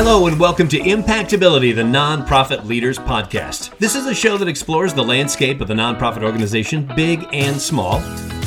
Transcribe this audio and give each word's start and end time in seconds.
Hello, 0.00 0.28
and 0.28 0.38
welcome 0.38 0.68
to 0.68 0.78
Impactability, 0.78 1.74
the 1.74 1.82
Nonprofit 1.82 2.64
Leaders 2.64 3.00
Podcast. 3.00 3.76
This 3.78 3.96
is 3.96 4.06
a 4.06 4.14
show 4.14 4.38
that 4.38 4.46
explores 4.46 4.94
the 4.94 5.02
landscape 5.02 5.60
of 5.60 5.66
the 5.66 5.74
nonprofit 5.74 6.22
organization, 6.22 6.88
big 6.94 7.26
and 7.32 7.60
small, 7.60 7.96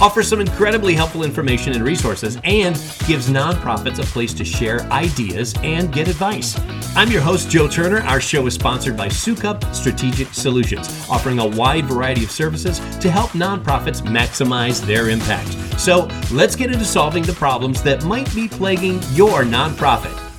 offers 0.02 0.29
some 0.29 0.40
incredibly 0.40 0.94
helpful 0.94 1.26
information 1.26 1.74
and 1.74 1.84
resources, 1.84 2.38
and 2.46 2.76
gives 3.06 3.28
nonprofits 3.28 4.00
a 4.00 4.04
place 4.04 4.34
to 4.36 4.46
share 4.46 4.84
ideas 4.94 5.54
and 5.62 5.92
get 5.92 6.08
advice. 6.08 6.57
I'm 6.95 7.11
your 7.11 7.20
host, 7.20 7.50
Joe 7.50 7.68
Turner. 7.68 7.99
Our 8.04 8.21
show 8.21 8.47
is 8.47 8.54
sponsored 8.54 8.95
by 8.95 9.09
Soukup 9.09 9.75
Strategic 9.75 10.29
Solutions, 10.29 10.88
offering 11.09 11.39
a 11.39 11.45
wide 11.45 11.83
variety 11.83 12.23
of 12.23 12.31
services 12.31 12.79
to 13.02 13.11
help 13.11 13.31
nonprofits 13.31 14.02
maximize 14.04 14.79
their 14.86 15.09
impact. 15.09 15.52
So 15.77 16.07
let's 16.31 16.55
get 16.55 16.71
into 16.71 16.86
solving 16.86 17.23
the 17.23 17.33
problems 17.33 17.83
that 17.83 18.05
might 18.05 18.33
be 18.33 18.47
plaguing 18.47 19.02
your 19.11 19.43
nonprofit. 19.43 20.30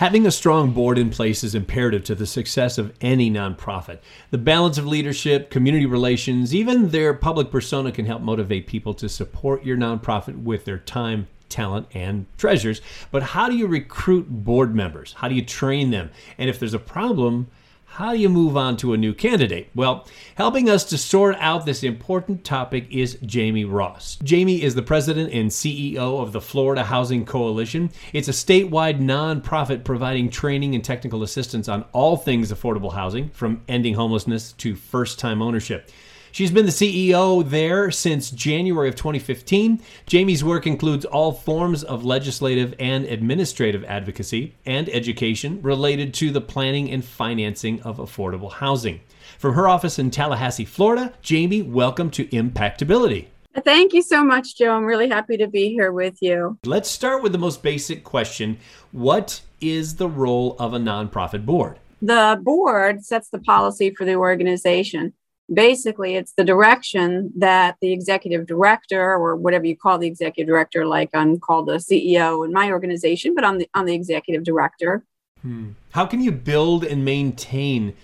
Having 0.00 0.26
a 0.26 0.30
strong 0.30 0.70
board 0.70 0.96
in 0.96 1.10
place 1.10 1.44
is 1.44 1.54
imperative 1.54 2.04
to 2.04 2.14
the 2.14 2.24
success 2.24 2.78
of 2.78 2.94
any 3.02 3.30
nonprofit. 3.30 3.98
The 4.30 4.38
balance 4.38 4.78
of 4.78 4.86
leadership, 4.86 5.50
community 5.50 5.84
relations, 5.84 6.54
even 6.54 6.88
their 6.88 7.12
public 7.12 7.50
persona 7.50 7.92
can 7.92 8.06
help 8.06 8.22
motivate 8.22 8.66
people 8.66 8.94
to 8.94 9.10
support 9.10 9.62
your 9.62 9.76
nonprofit 9.76 10.42
with 10.42 10.64
their 10.64 10.78
time, 10.78 11.28
talent, 11.50 11.86
and 11.92 12.24
treasures. 12.38 12.80
But 13.10 13.22
how 13.22 13.50
do 13.50 13.56
you 13.58 13.66
recruit 13.66 14.26
board 14.26 14.74
members? 14.74 15.12
How 15.12 15.28
do 15.28 15.34
you 15.34 15.44
train 15.44 15.90
them? 15.90 16.08
And 16.38 16.48
if 16.48 16.58
there's 16.58 16.72
a 16.72 16.78
problem, 16.78 17.48
how 17.94 18.12
do 18.12 18.18
you 18.20 18.28
move 18.28 18.56
on 18.56 18.76
to 18.76 18.92
a 18.92 18.96
new 18.96 19.12
candidate? 19.12 19.68
Well, 19.74 20.06
helping 20.36 20.70
us 20.70 20.84
to 20.84 20.96
sort 20.96 21.34
out 21.40 21.66
this 21.66 21.82
important 21.82 22.44
topic 22.44 22.86
is 22.88 23.16
Jaimie 23.16 23.70
Ross. 23.70 24.16
Jaimie 24.22 24.60
is 24.60 24.76
the 24.76 24.82
president 24.82 25.32
and 25.32 25.50
CEO 25.50 26.22
of 26.22 26.30
the 26.30 26.40
Florida 26.40 26.84
Housing 26.84 27.26
Coalition. 27.26 27.90
It's 28.12 28.28
a 28.28 28.30
statewide 28.30 29.00
nonprofit 29.00 29.82
providing 29.82 30.30
training 30.30 30.76
and 30.76 30.84
technical 30.84 31.24
assistance 31.24 31.68
on 31.68 31.84
all 31.92 32.16
things 32.16 32.52
affordable 32.52 32.92
housing, 32.92 33.28
from 33.30 33.60
ending 33.66 33.94
homelessness 33.94 34.52
to 34.52 34.76
first 34.76 35.18
time 35.18 35.42
ownership. 35.42 35.90
She's 36.32 36.52
been 36.52 36.66
the 36.66 36.72
CEO 36.72 37.48
there 37.48 37.90
since 37.90 38.30
January 38.30 38.88
of 38.88 38.94
2015. 38.94 39.80
Jaimie's 40.06 40.44
work 40.44 40.64
includes 40.64 41.04
all 41.04 41.32
forms 41.32 41.82
of 41.82 42.04
legislative 42.04 42.72
and 42.78 43.04
administrative 43.04 43.82
advocacy 43.84 44.54
and 44.64 44.88
education 44.90 45.60
related 45.60 46.14
to 46.14 46.30
the 46.30 46.40
planning 46.40 46.88
and 46.90 47.04
financing 47.04 47.82
of 47.82 47.98
affordable 47.98 48.52
housing. 48.52 49.00
From 49.38 49.54
her 49.54 49.68
office 49.68 49.98
in 49.98 50.12
Tallahassee, 50.12 50.64
Florida, 50.64 51.12
Jaimie, 51.20 51.68
welcome 51.68 52.10
to 52.12 52.26
Impactability. 52.26 53.26
Thank 53.64 53.92
you 53.92 54.02
so 54.02 54.22
much, 54.22 54.56
Joe. 54.56 54.70
I'm 54.70 54.84
really 54.84 55.08
happy 55.08 55.36
to 55.36 55.48
be 55.48 55.70
here 55.70 55.90
with 55.90 56.22
you. 56.22 56.58
Let's 56.64 56.88
start 56.88 57.24
with 57.24 57.32
the 57.32 57.38
most 57.38 57.60
basic 57.60 58.04
question 58.04 58.58
What 58.92 59.40
is 59.60 59.96
the 59.96 60.08
role 60.08 60.54
of 60.60 60.74
a 60.74 60.78
nonprofit 60.78 61.44
board? 61.44 61.80
The 62.00 62.40
board 62.40 63.04
sets 63.04 63.28
the 63.28 63.40
policy 63.40 63.90
for 63.90 64.04
the 64.04 64.14
organization 64.14 65.12
basically 65.52 66.14
it's 66.14 66.32
the 66.32 66.44
direction 66.44 67.32
that 67.36 67.76
the 67.80 67.92
executive 67.92 68.46
director 68.46 69.14
or 69.14 69.36
whatever 69.36 69.66
you 69.66 69.76
call 69.76 69.98
the 69.98 70.06
executive 70.06 70.48
director 70.48 70.86
like 70.86 71.10
i'm 71.14 71.38
called 71.38 71.66
the 71.66 71.76
ceo 71.76 72.44
in 72.44 72.52
my 72.52 72.70
organization 72.70 73.34
but 73.34 73.44
i'm 73.44 73.58
the, 73.58 73.68
I'm 73.74 73.86
the 73.86 73.94
executive 73.94 74.44
director 74.44 75.04
hmm. 75.42 75.70
how 75.92 76.06
can 76.06 76.20
you 76.22 76.32
build 76.32 76.84
and 76.84 77.04
maintain 77.04 77.94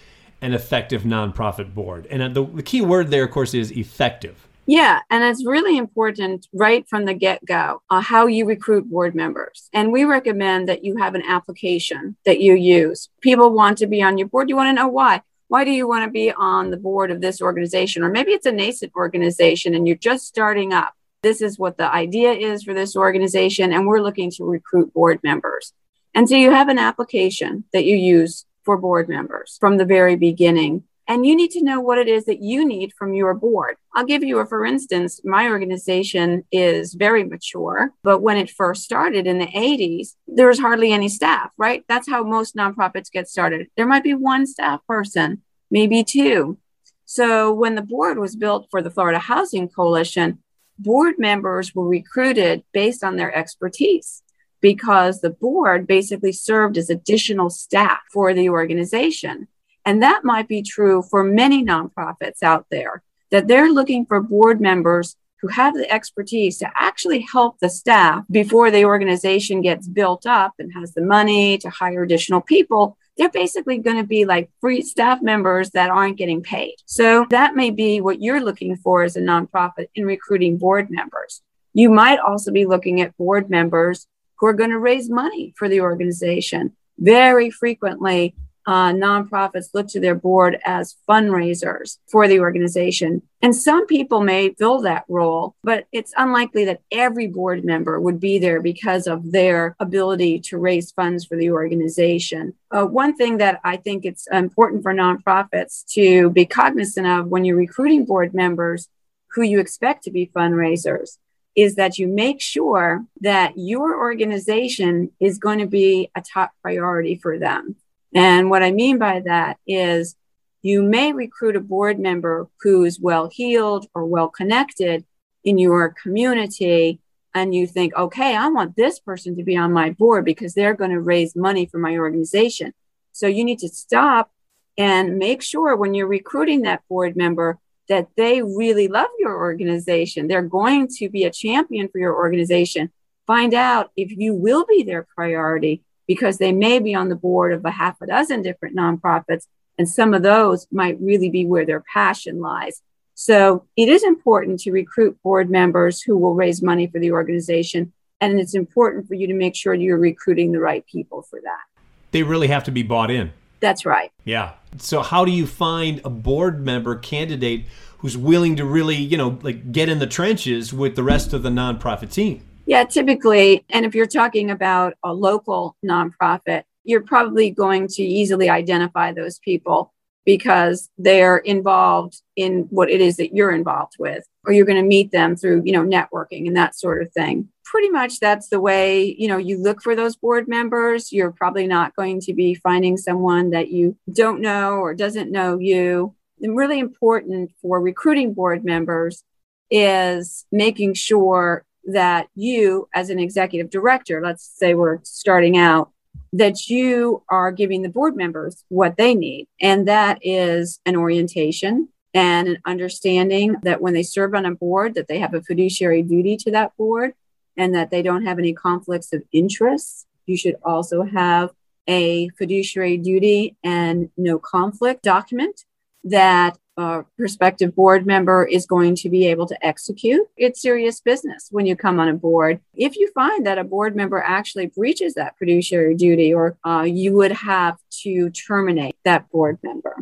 an 0.42 0.53
effective 0.53 1.03
nonprofit 1.03 1.75
board 1.75 2.06
and 2.11 2.22
uh, 2.22 2.28
the, 2.28 2.44
the 2.44 2.62
key 2.62 2.83
word 2.83 3.08
there 3.11 3.25
of 3.25 3.30
course 3.30 3.55
is 3.55 3.70
effective 3.72 4.47
yeah, 4.69 4.98
and 5.10 5.22
it's 5.22 5.47
really 5.47 5.78
important 5.78 6.48
right 6.53 6.86
from 6.88 7.05
the 7.05 7.14
get 7.14 7.44
go 7.44 7.83
uh, 7.88 8.00
how 8.00 8.27
you 8.27 8.44
recruit 8.47 8.91
board 8.91 9.14
members. 9.14 9.70
And 9.72 9.92
we 9.92 10.03
recommend 10.03 10.69
that 10.69 10.84
you 10.84 10.97
have 10.97 11.14
an 11.14 11.22
application 11.22 12.16
that 12.25 12.41
you 12.41 12.55
use. 12.55 13.08
People 13.20 13.53
want 13.53 13.78
to 13.78 13.86
be 13.86 14.03
on 14.03 14.19
your 14.19 14.27
board. 14.27 14.48
You 14.48 14.56
want 14.56 14.69
to 14.70 14.72
know 14.72 14.88
why 14.88 15.22
why 15.48 15.64
do 15.64 15.70
you 15.70 15.86
want 15.86 16.05
to 16.05 16.11
be 16.11 16.33
on 16.33 16.70
the 16.70 16.77
board 16.77 17.11
of 17.11 17.20
this 17.20 17.41
organization? 17.41 18.03
Or 18.03 18.10
maybe 18.10 18.32
it's 18.32 18.47
a 18.47 18.53
nascent 18.53 18.93
organization 18.97 19.75
and 19.75 19.87
you're 19.87 19.97
just 19.97 20.26
starting 20.26 20.72
up. 20.72 20.94
This 21.22 21.41
is 21.41 21.59
what 21.59 21.76
the 21.76 21.93
idea 21.93 22.32
is 22.32 22.62
for 22.62 22.75
this 22.75 22.94
organization, 22.94 23.72
and 23.72 23.87
we're 23.87 24.03
looking 24.03 24.31
to 24.32 24.44
recruit 24.44 24.93
board 24.93 25.19
members. 25.25 25.72
And 26.15 26.28
so 26.28 26.37
you 26.37 26.50
have 26.50 26.69
an 26.69 26.78
application 26.78 27.65
that 27.72 27.84
you 27.84 27.97
use 27.97 28.44
for 28.65 28.76
board 28.76 29.09
members 29.09 29.56
from 29.60 29.76
the 29.76 29.84
very 29.84 30.16
beginning. 30.16 30.84
And 31.09 31.25
you 31.25 31.37
need 31.37 31.53
to 31.53 31.62
know 31.62 31.81
what 31.81 31.99
it 31.99 32.09
is 32.09 32.25
that 32.25 32.43
you 32.43 32.66
need 32.66 32.93
from 32.99 33.15
your 33.15 33.32
board. 33.32 33.76
I'll 33.94 34.04
give 34.04 34.25
you 34.25 34.38
a 34.41 34.47
for 34.47 34.65
instance. 34.66 35.20
My 35.25 35.49
organization 35.49 36.44
is 36.50 36.94
very 36.94 37.22
mature, 37.22 37.93
but 38.03 38.20
when 38.20 38.37
it 38.37 38.50
first 38.50 38.82
started 38.82 39.26
in 39.26 39.38
the 39.38 39.47
80s, 39.47 40.16
there 40.26 40.49
was 40.49 40.59
hardly 40.59 40.93
any 40.93 41.09
staff, 41.09 41.50
right? 41.56 41.84
That's 41.88 42.09
how 42.09 42.25
most 42.25 42.56
nonprofits 42.56 43.12
get 43.12 43.28
started. 43.28 43.69
There 43.76 43.87
might 43.87 44.03
be 44.03 44.15
one 44.15 44.47
staff 44.47 44.81
person, 44.88 45.43
maybe 45.71 46.04
two. 46.04 46.59
So 47.04 47.53
when 47.53 47.75
the 47.75 47.82
board 47.82 48.19
was 48.19 48.37
built 48.37 48.69
for 48.71 48.82
the 48.82 48.91
Florida 48.91 49.19
Housing 49.19 49.69
Coalition, 49.69 50.38
board 50.78 51.15
members 51.19 51.75
were 51.75 51.87
recruited 51.87 52.65
based 52.72 53.04
on 53.04 53.16
their 53.16 53.34
expertise 53.34 54.22
because 54.60 55.21
the 55.21 55.31
board 55.31 55.87
basically 55.87 56.32
served 56.32 56.76
as 56.76 56.91
additional 56.91 57.50
staff 57.50 58.00
for 58.12 58.34
the 58.34 58.49
organization. 58.49 59.49
And 59.84 60.03
that 60.03 60.25
might 60.25 60.49
be 60.49 60.62
true 60.62 61.03
for 61.03 61.22
many 61.22 61.65
nonprofits 61.65 62.43
out 62.43 62.66
there 62.71 63.03
that 63.31 63.47
they're 63.47 63.71
looking 63.71 64.06
for 64.06 64.21
board 64.21 64.60
members 64.60 65.16
who 65.41 65.49
have 65.49 65.75
the 65.75 65.91
expertise 65.93 66.59
to 66.59 66.71
actually 66.75 67.21
help 67.21 67.59
the 67.60 67.69
staff 67.69 68.25
before 68.31 68.71
the 68.71 68.84
organization 68.84 69.60
gets 69.60 69.87
built 69.87 70.26
up 70.26 70.55
and 70.59 70.72
has 70.72 70.94
the 70.94 71.03
money 71.03 71.59
to 71.59 71.71
hire 71.71 72.03
additional 72.03 72.41
people. 72.41 72.97
They're 73.16 73.31
basically 73.31 73.78
going 73.78 73.97
to 73.97 74.04
be 74.04 74.25
like 74.25 74.50
free 74.60 74.82
staff 74.82 75.22
members 75.22 75.71
that 75.71 75.91
aren't 75.91 76.19
getting 76.19 76.43
paid. 76.43 76.77
So 76.84 77.27
that 77.31 77.56
may 77.56 77.71
be 77.71 78.00
what 78.00 78.21
you're 78.21 78.43
looking 78.43 78.77
for 78.77 79.03
as 79.03 79.16
a 79.16 79.21
nonprofit 79.21 79.87
in 79.94 80.04
recruiting 80.04 80.59
board 80.59 80.91
members. 80.91 81.43
You 81.72 81.91
might 81.91 82.19
also 82.19 82.53
be 82.53 82.66
looking 82.66 83.00
at 83.00 83.16
board 83.16 83.49
members 83.50 84.06
who 84.38 84.47
are 84.47 84.55
going 84.55 84.71
to 84.71 84.78
raise 84.78 85.09
money 85.09 85.55
for 85.56 85.69
the 85.69 85.81
organization. 85.81 86.76
Very 86.99 87.50
frequently, 87.50 88.34
uh, 88.66 88.91
nonprofits 88.91 89.72
look 89.75 89.87
to 89.88 90.00
their 90.00 90.15
board 90.15 90.59
as 90.65 90.97
fundraisers 91.09 91.99
for 92.09 92.27
the 92.27 92.41
organization. 92.41 93.22
And 93.41 93.54
some 93.54 93.87
people 93.87 94.22
may 94.22 94.54
fill 94.54 94.81
that 94.82 95.04
role, 95.09 95.54
but 95.62 95.87
it's 95.93 96.12
unlikely 96.16 96.65
that 96.65 96.81
every 96.91 97.28
board 97.28 97.65
member 97.65 98.00
would 98.00 98.19
be 98.19 98.38
there 98.38 98.60
because 98.60 99.06
of 99.06 99.31
their 99.31 99.76
ability 99.78 100.41
to 100.41 100.59
raise 100.59 100.91
funds 100.91 101.25
for 101.25 101.37
the 101.37 101.50
organization. 101.50 102.55
Uh, 102.71 102.84
one 102.84 103.16
thing 103.16 103.38
that 103.38 103.60
I 103.62 103.76
think 103.76 104.05
it's 104.05 104.26
important 104.32 104.82
for 104.82 104.93
nonprofits 104.93 105.84
to 105.93 106.31
be 106.31 106.44
cognizant 106.44 107.06
of 107.06 107.28
when 107.28 107.44
you're 107.44 107.56
recruiting 107.56 108.05
board 108.05 108.34
members 108.34 108.88
who 109.32 109.43
you 109.43 109.60
expect 109.60 110.03
to 110.05 110.10
be 110.10 110.31
fundraisers 110.34 111.19
is 111.55 111.76
that 111.76 111.99
you 111.99 112.06
make 112.06 112.41
sure 112.41 113.05
that 113.21 113.53
your 113.56 113.99
organization 113.99 115.10
is 115.21 115.38
going 115.38 115.59
to 115.59 115.66
be 115.66 116.10
a 116.15 116.22
top 116.22 116.53
priority 116.62 117.16
for 117.16 117.38
them. 117.38 117.76
And 118.16 118.49
what 118.49 118.62
I 118.62 118.72
mean 118.72 118.97
by 118.97 119.21
that 119.27 119.59
is 119.66 120.16
you 120.62 120.82
may 120.82 121.12
recruit 121.12 121.54
a 121.54 121.60
board 121.60 121.99
member 121.99 122.49
who's 122.62 122.99
well 122.99 123.28
heeled 123.31 123.88
or 123.94 124.06
well 124.06 124.28
connected 124.28 125.04
in 125.44 125.59
your 125.59 125.94
community. 126.03 126.99
And 127.34 127.55
you 127.55 127.66
think, 127.66 127.94
okay, 127.94 128.34
I 128.34 128.49
want 128.49 128.75
this 128.75 128.99
person 128.99 129.37
to 129.37 129.43
be 129.43 129.55
on 129.55 129.71
my 129.71 129.91
board 129.91 130.25
because 130.25 130.55
they're 130.55 130.72
going 130.72 130.93
to 130.93 131.00
raise 131.00 131.37
money 131.37 131.66
for 131.66 131.76
my 131.76 131.99
organization. 131.99 132.72
So 133.12 133.26
you 133.26 133.44
need 133.44 133.59
to 133.59 133.69
stop 133.69 134.31
and 134.78 135.19
make 135.19 135.43
sure 135.43 135.76
when 135.76 135.93
you're 135.93 136.06
recruiting 136.06 136.62
that 136.62 136.88
board 136.88 137.16
member 137.16 137.59
that 137.91 138.09
they 138.16 138.41
really 138.41 138.88
love 138.88 139.10
your 139.19 139.37
organization. 139.37 140.26
They're 140.26 140.41
going 140.41 140.88
to 140.97 141.10
be 141.10 141.25
a 141.25 141.31
champion 141.31 141.88
for 141.88 141.99
your 141.99 142.15
organization. 142.15 142.91
Find 143.26 143.53
out 143.53 143.91
if 143.94 144.10
you 144.10 144.32
will 144.32 144.65
be 144.65 144.84
their 144.84 145.06
priority 145.15 145.82
because 146.06 146.38
they 146.38 146.53
may 146.53 146.79
be 146.79 146.94
on 146.94 147.08
the 147.08 147.17
board 147.17 147.53
of 147.53 147.64
a 147.64 147.70
half 147.70 148.00
a 148.00 148.06
dozen 148.06 148.43
different 148.43 148.76
nonprofits, 148.76 149.47
and 149.79 149.88
some 149.88 150.14
of 150.14 150.23
those 150.23 150.67
might 150.70 151.00
really 151.00 151.31
be 151.31 151.44
where 151.44 151.67
their 151.67 151.85
passion 151.93 152.41
lies. 152.41 152.82
So 153.14 153.67
it 153.76 153.88
is 153.88 154.05
important 154.05 154.61
to 154.61 154.73
recruit 154.73 155.19
board 155.23 155.50
members 155.50 156.03
who 156.03 156.19
will 156.19 156.35
raise 156.35 156.62
money 156.62 156.87
for 156.87 156.99
the 156.99 157.12
organization. 157.12 157.93
And 158.20 158.38
it's 158.38 158.55
important 158.55 159.08
for 159.08 159.14
you 159.14 159.26
to 159.26 159.35
make 159.35 159.56
sure 159.56 159.75
you're 159.75 159.99
recruiting 159.99 160.53
the 160.53 160.61
right 160.61 160.85
people 160.87 161.23
for 161.23 161.41
that. 161.43 161.81
They 162.11 162.23
really 162.23 162.49
have 162.49 162.64
to 162.64 162.70
be 162.70 162.82
bought 162.82 163.11
in. 163.11 163.32
That's 163.61 163.87
right. 163.87 164.11
Yeah. 164.25 164.52
So 164.79 165.00
how 165.00 165.25
do 165.25 165.32
you 165.32 165.47
find 165.47 166.00
a 166.05 166.11
board 166.11 166.64
member 166.64 166.94
candidate 166.94 167.64
who's 167.99 168.17
willing 168.19 168.56
to 168.56 168.67
really, 168.67 168.97
you 168.97 169.17
know, 169.17 169.38
like 169.43 169.73
get 169.73 169.88
in 169.88 169.99
the 169.99 170.06
trenches 170.06 170.73
with 170.75 170.94
the 170.94 171.02
rest 171.02 171.32
of 171.32 171.43
the 171.43 171.49
nonprofit 171.49 172.12
team? 172.12 172.44
Yeah, 172.66 172.84
typically. 172.84 173.64
And 173.70 173.86
if 173.86 173.94
you're 173.94 174.06
talking 174.06 174.50
about 174.50 174.94
a 175.04 175.12
local 175.14 175.76
nonprofit, 175.84 176.64
you're 176.84 177.02
probably 177.02 177.50
going 177.50 177.88
to 177.88 178.02
easily 178.02 178.48
identify 178.50 179.12
those 179.12 179.38
people. 179.38 179.92
because 180.24 180.90
they're 180.98 181.38
involved 181.38 182.20
in 182.34 182.66
what 182.70 182.90
it 182.90 183.00
is 183.00 183.16
that 183.16 183.34
you're 183.34 183.52
involved 183.52 183.94
with 183.98 184.24
or 184.44 184.52
you're 184.52 184.66
going 184.66 184.82
to 184.82 184.88
meet 184.96 185.12
them 185.12 185.36
through 185.36 185.62
you 185.64 185.72
know 185.72 185.84
networking 185.84 186.46
and 186.48 186.56
that 186.56 186.74
sort 186.76 187.00
of 187.00 187.12
thing 187.12 187.48
pretty 187.64 187.88
much 187.88 188.18
that's 188.20 188.48
the 188.48 188.60
way 188.60 189.14
you 189.18 189.28
know 189.28 189.36
you 189.38 189.56
look 189.56 189.80
for 189.82 189.94
those 189.94 190.16
board 190.16 190.48
members 190.48 191.12
you're 191.12 191.30
probably 191.30 191.66
not 191.66 191.94
going 191.94 192.20
to 192.20 192.34
be 192.34 192.54
finding 192.56 192.96
someone 192.96 193.50
that 193.50 193.68
you 193.70 193.96
don't 194.12 194.40
know 194.40 194.72
or 194.78 194.94
doesn't 194.94 195.30
know 195.30 195.58
you 195.58 196.14
and 196.42 196.56
really 196.56 196.80
important 196.80 197.52
for 197.62 197.80
recruiting 197.80 198.34
board 198.34 198.64
members 198.64 199.22
is 199.70 200.44
making 200.52 200.94
sure 200.94 201.64
that 201.87 202.29
you 202.35 202.88
as 202.94 203.11
an 203.11 203.19
executive 203.19 203.71
director 203.71 204.21
let's 204.23 204.44
say 204.44 204.75
we're 204.75 204.99
starting 205.03 205.56
out 205.56 205.91
that 206.33 206.69
you 206.69 207.23
are 207.29 207.53
giving 207.53 207.83
the 207.83 207.88
board 207.88 208.17
members 208.17 208.65
what 208.69 208.97
they 208.97 209.15
need. 209.15 209.49
And 209.61 209.88
that 209.88 210.19
is 210.23 210.81
an 210.85 210.97
orientation 210.97 211.88
and 212.15 212.49
an 212.49 212.59
understanding 212.67 213.56
that 213.62 213.81
when 213.81 213.94
they 213.94 214.03
serve 214.03 214.35
on 214.35 214.47
a 214.47 214.55
board 214.55 214.94
that 214.94 215.09
they 215.09 215.19
have 215.19 215.35
a 215.35 215.43
fiduciary 215.43 216.03
duty 216.03 216.37
to 216.38 216.50
that 216.50 216.77
board 216.77 217.15
and 217.56 217.75
that 217.75 217.91
they 217.91 218.03
don't 218.03 218.25
have 218.25 218.38
any 218.38 218.53
conflicts 218.53 219.12
of 219.12 219.23
interest. 219.33 220.06
You 220.27 220.37
should 220.37 220.56
also 220.62 221.03
have 221.05 221.50
a 221.88 222.29
fiduciary 222.31 222.97
duty 222.97 223.56
and 223.62 224.11
no 224.17 224.38
conflict 224.38 225.03
document 225.03 225.65
that 226.05 226.59
a 226.76 227.05
prospective 227.17 227.75
board 227.75 228.06
member 228.06 228.44
is 228.44 228.67
going 228.67 228.94
to 228.96 229.08
be 229.08 229.26
able 229.26 229.46
to 229.46 229.67
execute. 229.67 230.26
It's 230.37 230.61
serious 230.61 231.00
business 231.00 231.49
when 231.50 231.67
you 231.67 231.76
come 231.76 231.99
on 231.99 232.08
a 232.08 232.14
board. 232.14 232.61
If 232.75 232.96
you 232.96 233.11
find 233.12 233.46
that 233.46 233.58
a 233.58 233.64
board 233.64 233.96
member 233.96 234.19
actually 234.19 234.67
breaches 234.67 235.14
that 235.14 235.38
fiduciary 235.38 235.94
duty, 235.94 236.34
or 236.34 236.56
uh, 236.67 236.82
you 236.82 237.14
would 237.14 237.32
have 237.32 237.78
to 238.02 238.31
terminate 238.31 238.96
that 239.05 239.31
board 239.31 239.58
member. 239.62 239.96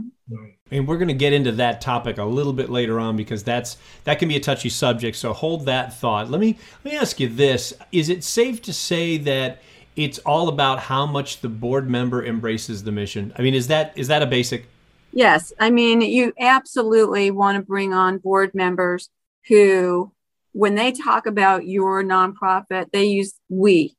And 0.71 0.89
we're 0.89 0.97
going 0.97 1.09
to 1.09 1.15
get 1.15 1.33
into 1.33 1.53
that 1.53 1.81
topic 1.81 2.19
a 2.19 2.25
little 2.25 2.53
bit 2.53 2.71
later 2.71 2.99
on 2.99 3.17
because 3.17 3.45
that's 3.45 3.77
that 4.05 4.19
can 4.19 4.29
be 4.29 4.37
a 4.37 4.41
touchy 4.41 4.71
subject. 4.71 5.17
So 5.17 5.33
hold 5.33 5.67
that 5.67 5.95
thought. 5.95 6.31
Let 6.31 6.41
me 6.41 6.59
let 6.85 6.93
me 6.93 6.99
ask 6.99 7.21
you 7.21 7.29
this: 7.29 7.73
Is 7.93 8.09
it 8.09 8.25
safe 8.25 8.63
to 8.63 8.73
say 8.73 9.17
that? 9.19 9.63
It's 9.97 10.19
all 10.21 10.49
about 10.49 10.81
how 10.81 11.07
much 11.07 11.41
the 11.41 11.49
board 11.49 11.89
member 11.89 12.25
embraces 12.25 12.83
the 12.83 12.91
mission. 12.91 13.33
I 13.39 13.43
mean, 13.43 13.55
is 13.55 13.69
that 13.69 13.93
is 13.95 14.09
that 14.09 14.23
a 14.23 14.27
basic 14.27 14.67
Yes, 15.15 15.53
I 15.61 15.71
mean, 15.71 16.01
you 16.01 16.33
absolutely 16.41 17.31
want 17.31 17.57
to 17.57 17.63
bring 17.63 17.95
on 17.95 18.19
board 18.19 18.53
members 18.53 19.09
who, 19.47 20.11
when 20.53 20.75
they 20.75 20.91
talk 20.91 21.27
about 21.27 21.67
your 21.67 22.03
nonprofit, 22.03 22.91
they 22.93 23.05
use 23.05 23.33
we. 23.49 23.97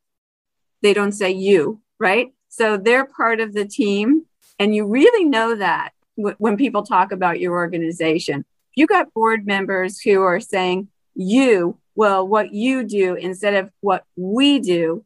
They 0.82 0.94
don't 0.94 1.14
say 1.14 1.32
you, 1.32 1.82
right? 2.00 2.34
So 2.50 2.76
they're 2.76 3.06
part 3.06 3.40
of 3.40 3.54
the 3.54 3.66
team. 3.66 4.26
And 4.60 4.76
you 4.76 4.86
really 4.86 5.24
know 5.24 5.56
that 5.56 5.92
w- 6.18 6.36
when 6.38 6.58
people 6.58 6.84
talk 6.84 7.14
about 7.14 7.40
your 7.40 7.54
organization. 7.54 8.44
You 8.76 8.86
got 8.86 9.14
board 9.14 9.46
members 9.46 10.02
who 10.02 10.22
are 10.22 10.42
saying 10.42 10.90
you, 11.14 11.78
well, 11.96 12.28
what 12.28 12.54
you 12.54 12.84
do 12.84 13.16
instead 13.16 13.54
of 13.54 13.72
what 13.80 14.04
we 14.18 14.60
do, 14.60 15.06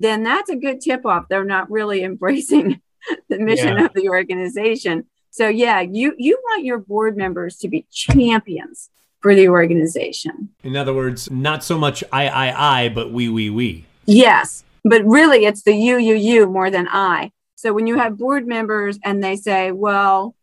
then 0.00 0.22
that's 0.22 0.50
a 0.50 0.56
good 0.56 0.82
tip 0.82 1.06
off. 1.06 1.28
They're 1.28 1.44
not 1.44 1.70
really 1.70 2.02
embracing 2.04 2.82
the 3.30 3.38
mission 3.38 3.78
yeah. 3.78 3.86
of 3.86 3.94
the 3.94 4.10
organization. 4.10 5.06
So 5.30 5.48
yeah, 5.48 5.80
you 5.80 6.14
you 6.18 6.38
want 6.42 6.64
your 6.64 6.78
board 6.78 7.16
members 7.16 7.56
to 7.58 7.68
be 7.68 7.86
champions 7.90 8.90
for 9.20 9.34
the 9.34 9.48
organization. 9.48 10.50
In 10.62 10.76
other 10.76 10.94
words, 10.94 11.30
not 11.30 11.64
so 11.64 11.78
much 11.78 12.02
I 12.12 12.28
I 12.28 12.82
I, 12.82 12.88
but 12.88 13.12
we 13.12 13.28
we 13.28 13.50
we. 13.50 13.86
Yes, 14.06 14.64
but 14.84 15.04
really 15.04 15.44
it's 15.44 15.62
the 15.62 15.74
you 15.74 15.98
you 15.98 16.14
you 16.14 16.46
more 16.46 16.70
than 16.70 16.88
I. 16.88 17.32
So 17.56 17.72
when 17.72 17.86
you 17.86 17.98
have 17.98 18.18
board 18.18 18.46
members 18.46 18.98
and 19.02 19.24
they 19.24 19.36
say, 19.36 19.72
well, 19.72 20.34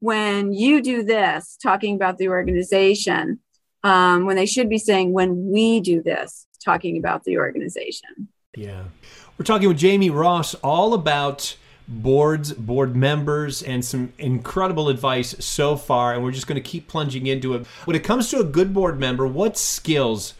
when 0.00 0.52
you 0.52 0.82
do 0.82 1.02
this, 1.02 1.56
talking 1.62 1.94
about 1.94 2.18
the 2.18 2.28
organization, 2.28 3.40
um, 3.82 4.26
when 4.26 4.36
they 4.36 4.46
should 4.46 4.68
be 4.68 4.78
saying 4.78 5.12
when 5.12 5.50
we 5.50 5.80
do 5.80 6.02
this, 6.02 6.46
talking 6.64 6.98
about 6.98 7.24
the 7.24 7.38
organization. 7.38 8.28
Yeah. 8.56 8.84
We're 9.38 9.44
talking 9.44 9.68
with 9.68 9.78
Jaimie 9.78 10.14
Ross 10.14 10.54
all 10.56 10.92
about 10.92 11.56
boards, 11.90 12.52
board 12.52 12.96
members, 12.96 13.62
and 13.62 13.84
some 13.84 14.12
incredible 14.18 14.88
advice 14.88 15.34
so 15.44 15.76
far. 15.76 16.14
And 16.14 16.22
we're 16.22 16.30
just 16.30 16.46
going 16.46 16.60
to 16.62 16.68
keep 16.68 16.88
plunging 16.88 17.26
into 17.26 17.54
it. 17.54 17.66
When 17.84 17.96
it 17.96 18.04
comes 18.04 18.30
to 18.30 18.38
a 18.38 18.44
good 18.44 18.72
board 18.72 18.98
member, 18.98 19.26
what 19.26 19.58
skills 19.58 20.34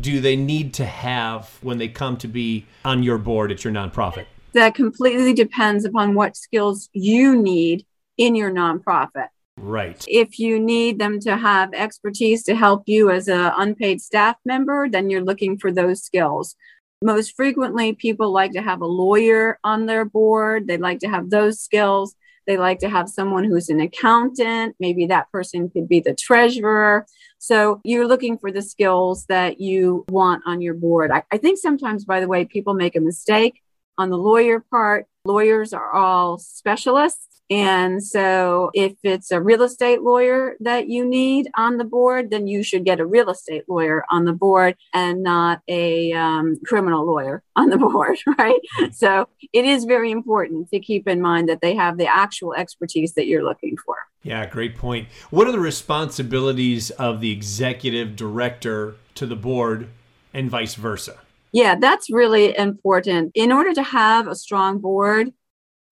do 0.00 0.20
they 0.20 0.34
need 0.34 0.74
to 0.74 0.86
have 0.86 1.58
when 1.60 1.78
they 1.78 1.88
come 1.88 2.16
to 2.16 2.28
be 2.28 2.66
on 2.84 3.02
your 3.02 3.18
board 3.18 3.52
at 3.52 3.62
your 3.62 3.72
nonprofit? 3.72 4.26
That 4.54 4.74
completely 4.74 5.34
depends 5.34 5.84
upon 5.84 6.14
what 6.14 6.36
skills 6.36 6.88
you 6.92 7.36
need 7.36 7.84
in 8.16 8.34
your 8.34 8.50
nonprofit. 8.50 9.28
Right. 9.56 10.04
If 10.08 10.38
you 10.38 10.58
need 10.58 10.98
them 10.98 11.20
to 11.20 11.36
have 11.36 11.72
expertise 11.74 12.42
to 12.44 12.56
help 12.56 12.84
you 12.86 13.10
as 13.10 13.28
an 13.28 13.52
unpaid 13.56 14.00
staff 14.00 14.36
member, 14.44 14.88
then 14.88 15.10
you're 15.10 15.24
looking 15.24 15.58
for 15.58 15.70
those 15.70 16.02
skills. 16.02 16.56
Most 17.04 17.36
frequently, 17.36 17.92
people 17.92 18.32
like 18.32 18.52
to 18.52 18.62
have 18.62 18.80
a 18.80 18.86
lawyer 18.86 19.58
on 19.62 19.84
their 19.84 20.06
board. 20.06 20.66
They 20.66 20.78
like 20.78 21.00
to 21.00 21.06
have 21.06 21.28
those 21.28 21.60
skills. 21.60 22.16
They 22.46 22.56
like 22.56 22.78
to 22.78 22.88
have 22.88 23.10
someone 23.10 23.44
who's 23.44 23.68
an 23.68 23.78
accountant. 23.78 24.74
Maybe 24.80 25.04
that 25.06 25.30
person 25.30 25.68
could 25.68 25.86
be 25.86 26.00
the 26.00 26.14
treasurer. 26.14 27.04
So 27.36 27.82
you're 27.84 28.08
looking 28.08 28.38
for 28.38 28.50
the 28.50 28.62
skills 28.62 29.26
that 29.26 29.60
you 29.60 30.06
want 30.08 30.44
on 30.46 30.62
your 30.62 30.72
board. 30.72 31.10
I, 31.10 31.24
I 31.30 31.36
think 31.36 31.58
sometimes, 31.58 32.06
by 32.06 32.20
the 32.20 32.28
way, 32.28 32.46
people 32.46 32.72
make 32.72 32.96
a 32.96 33.00
mistake 33.00 33.60
on 33.98 34.08
the 34.08 34.16
lawyer 34.16 34.60
part. 34.60 35.06
Lawyers 35.26 35.74
are 35.74 35.92
all 35.92 36.38
specialists 36.38 37.33
and 37.50 38.02
so, 38.02 38.70
if 38.72 38.94
it's 39.02 39.30
a 39.30 39.40
real 39.40 39.62
estate 39.62 40.00
lawyer 40.00 40.56
that 40.60 40.88
you 40.88 41.04
need 41.04 41.50
on 41.54 41.76
the 41.76 41.84
board, 41.84 42.30
then 42.30 42.46
you 42.46 42.62
should 42.62 42.84
get 42.84 43.00
a 43.00 43.06
real 43.06 43.28
estate 43.28 43.64
lawyer 43.68 44.04
on 44.10 44.24
the 44.24 44.32
board 44.32 44.76
and 44.94 45.22
not 45.22 45.60
a 45.68 46.12
um, 46.14 46.56
criminal 46.64 47.04
lawyer 47.04 47.42
on 47.56 47.68
the 47.68 47.76
board, 47.76 48.16
right? 48.38 48.60
So, 48.92 49.28
it 49.52 49.66
is 49.66 49.84
very 49.84 50.10
important 50.10 50.70
to 50.70 50.80
keep 50.80 51.06
in 51.06 51.20
mind 51.20 51.48
that 51.50 51.60
they 51.60 51.74
have 51.74 51.98
the 51.98 52.06
actual 52.06 52.54
expertise 52.54 53.12
that 53.14 53.26
you're 53.26 53.44
looking 53.44 53.76
for. 53.84 53.96
Yeah, 54.22 54.46
great 54.46 54.76
point. 54.76 55.08
What 55.28 55.46
are 55.46 55.52
the 55.52 55.60
responsibilities 55.60 56.90
of 56.92 57.20
the 57.20 57.30
executive 57.30 58.16
director 58.16 58.96
to 59.16 59.26
the 59.26 59.36
board 59.36 59.88
and 60.32 60.48
vice 60.48 60.76
versa? 60.76 61.18
Yeah, 61.52 61.76
that's 61.78 62.10
really 62.10 62.56
important. 62.56 63.32
In 63.34 63.52
order 63.52 63.74
to 63.74 63.82
have 63.82 64.26
a 64.26 64.34
strong 64.34 64.78
board, 64.78 65.32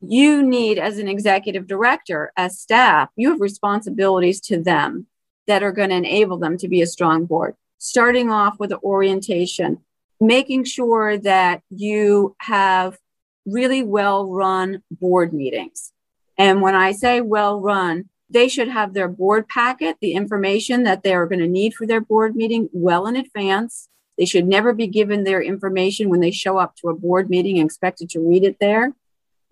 you 0.06 0.42
need 0.42 0.78
as 0.78 0.98
an 0.98 1.08
executive 1.08 1.66
director 1.66 2.32
as 2.36 2.58
staff 2.58 3.08
you 3.16 3.30
have 3.30 3.40
responsibilities 3.40 4.40
to 4.40 4.60
them 4.60 5.06
that 5.46 5.62
are 5.62 5.72
going 5.72 5.90
to 5.90 5.96
enable 5.96 6.38
them 6.38 6.56
to 6.56 6.68
be 6.68 6.82
a 6.82 6.86
strong 6.86 7.24
board. 7.24 7.54
Starting 7.78 8.30
off 8.30 8.58
with 8.58 8.70
the 8.70 8.78
orientation 8.80 9.78
making 10.20 10.62
sure 10.64 11.18
that 11.18 11.62
you 11.68 12.36
have 12.38 12.96
really 13.44 13.82
well 13.82 14.28
run 14.28 14.80
board 14.90 15.32
meetings. 15.32 15.92
And 16.38 16.62
when 16.62 16.74
i 16.74 16.92
say 16.92 17.20
well 17.20 17.60
run 17.60 18.08
they 18.30 18.48
should 18.48 18.68
have 18.68 18.94
their 18.94 19.08
board 19.08 19.46
packet 19.46 19.98
the 20.00 20.14
information 20.14 20.84
that 20.84 21.02
they 21.02 21.12
are 21.12 21.26
going 21.26 21.40
to 21.40 21.46
need 21.46 21.74
for 21.74 21.86
their 21.86 22.00
board 22.00 22.34
meeting 22.34 22.68
well 22.72 23.06
in 23.06 23.14
advance. 23.14 23.88
They 24.16 24.24
should 24.24 24.46
never 24.46 24.72
be 24.72 24.86
given 24.86 25.24
their 25.24 25.42
information 25.42 26.08
when 26.08 26.20
they 26.20 26.30
show 26.30 26.56
up 26.56 26.76
to 26.76 26.88
a 26.88 26.94
board 26.94 27.28
meeting 27.28 27.58
and 27.58 27.66
expected 27.66 28.08
to 28.10 28.20
read 28.20 28.44
it 28.44 28.58
there 28.58 28.94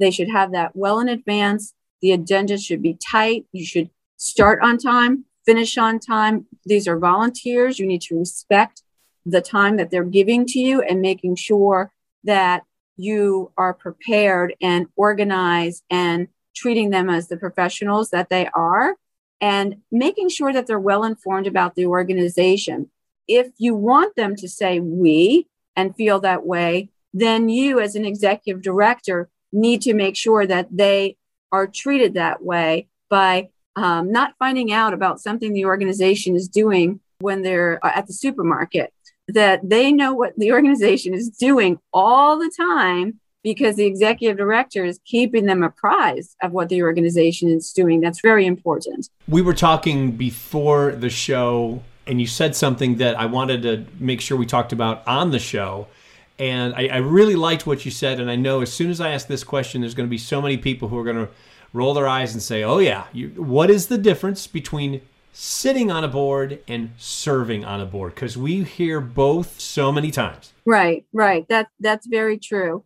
they 0.01 0.11
should 0.11 0.31
have 0.31 0.53
that 0.53 0.75
well 0.75 0.99
in 0.99 1.09
advance. 1.09 1.75
The 2.03 2.13
agenda 2.13 2.59
should 2.59 2.83
be 2.83 2.95
tight. 2.95 3.47
You 3.53 3.65
should 3.65 3.91
start 4.17 4.61
on 4.63 4.79
time, 4.79 5.27
finish 5.47 5.79
on 5.79 6.01
time. 6.01 6.47
These 6.65 6.89
are 6.89 6.99
volunteers. 6.99 7.79
You 7.79 7.87
need 7.87 8.03
to 8.03 8.19
respect 8.19 8.83
the 9.25 9.43
time 9.43 9.77
that 9.77 9.91
they're 9.91 10.03
giving 10.03 10.47
to 10.47 10.59
you 10.59 10.81
and 10.81 11.01
making 11.01 11.37
sure 11.37 11.93
that 12.25 12.65
you 12.97 13.53
are 13.57 13.75
prepared 13.75 14.55
and 14.61 14.87
organized 14.97 15.85
and 15.91 16.29
treating 16.55 16.91
them 16.91 17.09
as 17.09 17.29
the 17.29 17.37
professionals 17.37 18.11
that 18.11 18.29
they 18.29 18.49
are 18.55 18.97
and 19.41 19.77
making 19.91 20.29
sure 20.29 20.53
that 20.53 20.67
they're 20.67 20.79
well 20.79 21.05
informed 21.05 21.47
about 21.47 21.75
the 21.75 21.87
organization. 21.87 22.91
If 23.27 23.49
you 23.59 23.75
want 23.75 24.17
them 24.17 24.37
to 24.37 24.49
say 24.49 24.81
we 24.81 25.47
and 25.77 25.97
feel 25.97 26.21
that 26.21 26.45
way, 26.45 26.91
then 27.13 27.49
you, 27.49 27.81
as 27.81 27.95
an 27.95 28.05
executive 28.05 28.63
director, 28.63 29.29
need 29.53 29.83
to 29.83 29.95
make 29.95 30.17
sure 30.17 30.47
that 30.47 30.69
they 30.71 31.17
are 31.53 31.67
treated 31.67 32.15
that 32.15 32.43
way 32.43 32.89
by 33.09 33.49
um, 33.77 34.13
not 34.13 34.35
finding 34.39 34.73
out 34.73 34.93
about 34.93 35.21
something 35.21 35.53
the 35.53 35.65
organization 35.65 36.37
is 36.37 36.49
doing 36.49 37.01
when 37.21 37.43
they're 37.43 37.85
uh, 37.85 37.91
at 37.95 38.07
the 38.07 38.13
supermarket, 38.13 38.93
that 39.29 39.69
they 39.69 39.93
know 39.93 40.15
what 40.15 40.33
the 40.37 40.53
organization 40.59 41.15
is 41.15 41.31
doing 41.31 41.79
all 41.93 42.39
the 42.39 42.51
time 42.57 43.21
because 43.43 43.77
the 43.77 43.87
executive 43.87 44.37
director 44.37 44.85
is 44.85 45.01
keeping 45.07 45.47
them 45.47 45.63
apprised 45.63 46.37
of 46.43 46.53
what 46.53 46.69
the 46.69 46.83
organization 46.83 47.49
is 47.49 47.73
doing. 47.73 48.01
That's 48.01 48.21
very 48.21 48.45
important. 48.45 49.09
We 49.29 49.41
were 49.41 49.55
talking 49.55 50.13
before 50.13 50.93
the 50.93 51.09
show, 51.09 51.83
and 52.07 52.21
you 52.21 52.27
said 52.27 52.55
something 52.55 52.97
that 52.97 53.19
I 53.19 53.27
wanted 53.27 53.63
to 53.63 53.87
make 53.99 54.21
sure 54.21 54.37
we 54.37 54.45
talked 54.45 54.73
about 54.73 55.07
on 55.09 55.31
the 55.31 55.39
show 55.39 55.87
and 56.41 56.75
I, 56.75 56.89
I, 56.89 56.97
really 56.97 57.37
liked 57.37 57.67
what 57.67 57.85
you 57.85 57.91
said. 57.91 58.19
And 58.19 58.31
I 58.31 58.35
know 58.35 58.63
as 58.63 58.73
soon 58.73 58.91
as 58.91 59.01
I 59.01 59.11
ask 59.11 59.29
this 59.29 59.45
question, 59.45 59.83
there's 59.83 59.95
going 59.95 60.09
to 60.09 60.11
be 60.11 60.19
so 60.19 60.41
many 60.41 60.57
people 60.57 60.89
who 60.89 60.99
are 60.99 61.05
going 61.05 61.27
to 61.27 61.29
roll 61.75 61.93
their 61.93 62.09
eyes 62.09 62.33
and 62.33 62.43
say, 62.43 62.65
"Oh 62.65 62.79
yeah, 62.79 63.05
you, 63.13 63.29
what 63.37 63.71
is 63.71 63.89
the 63.89 63.99
difference 63.99 64.47
between 64.47 65.03
sitting 65.33 65.91
on 65.91 66.03
a 66.03 66.09
board 66.09 66.61
and 66.67 66.93
serving 66.97 67.65
on 67.65 67.81
a 67.81 67.87
board?" 67.87 68.15
Because 68.15 68.39
we 68.39 68.65
hear 68.65 69.01
both 69.01 69.61
so 69.61 69.93
many 69.93 70.11
times. 70.11 70.53
Right, 70.65 71.05
right. 71.13 71.47
That 71.49 71.69
that's 71.79 72.07
very 72.07 72.39
true, 72.39 72.85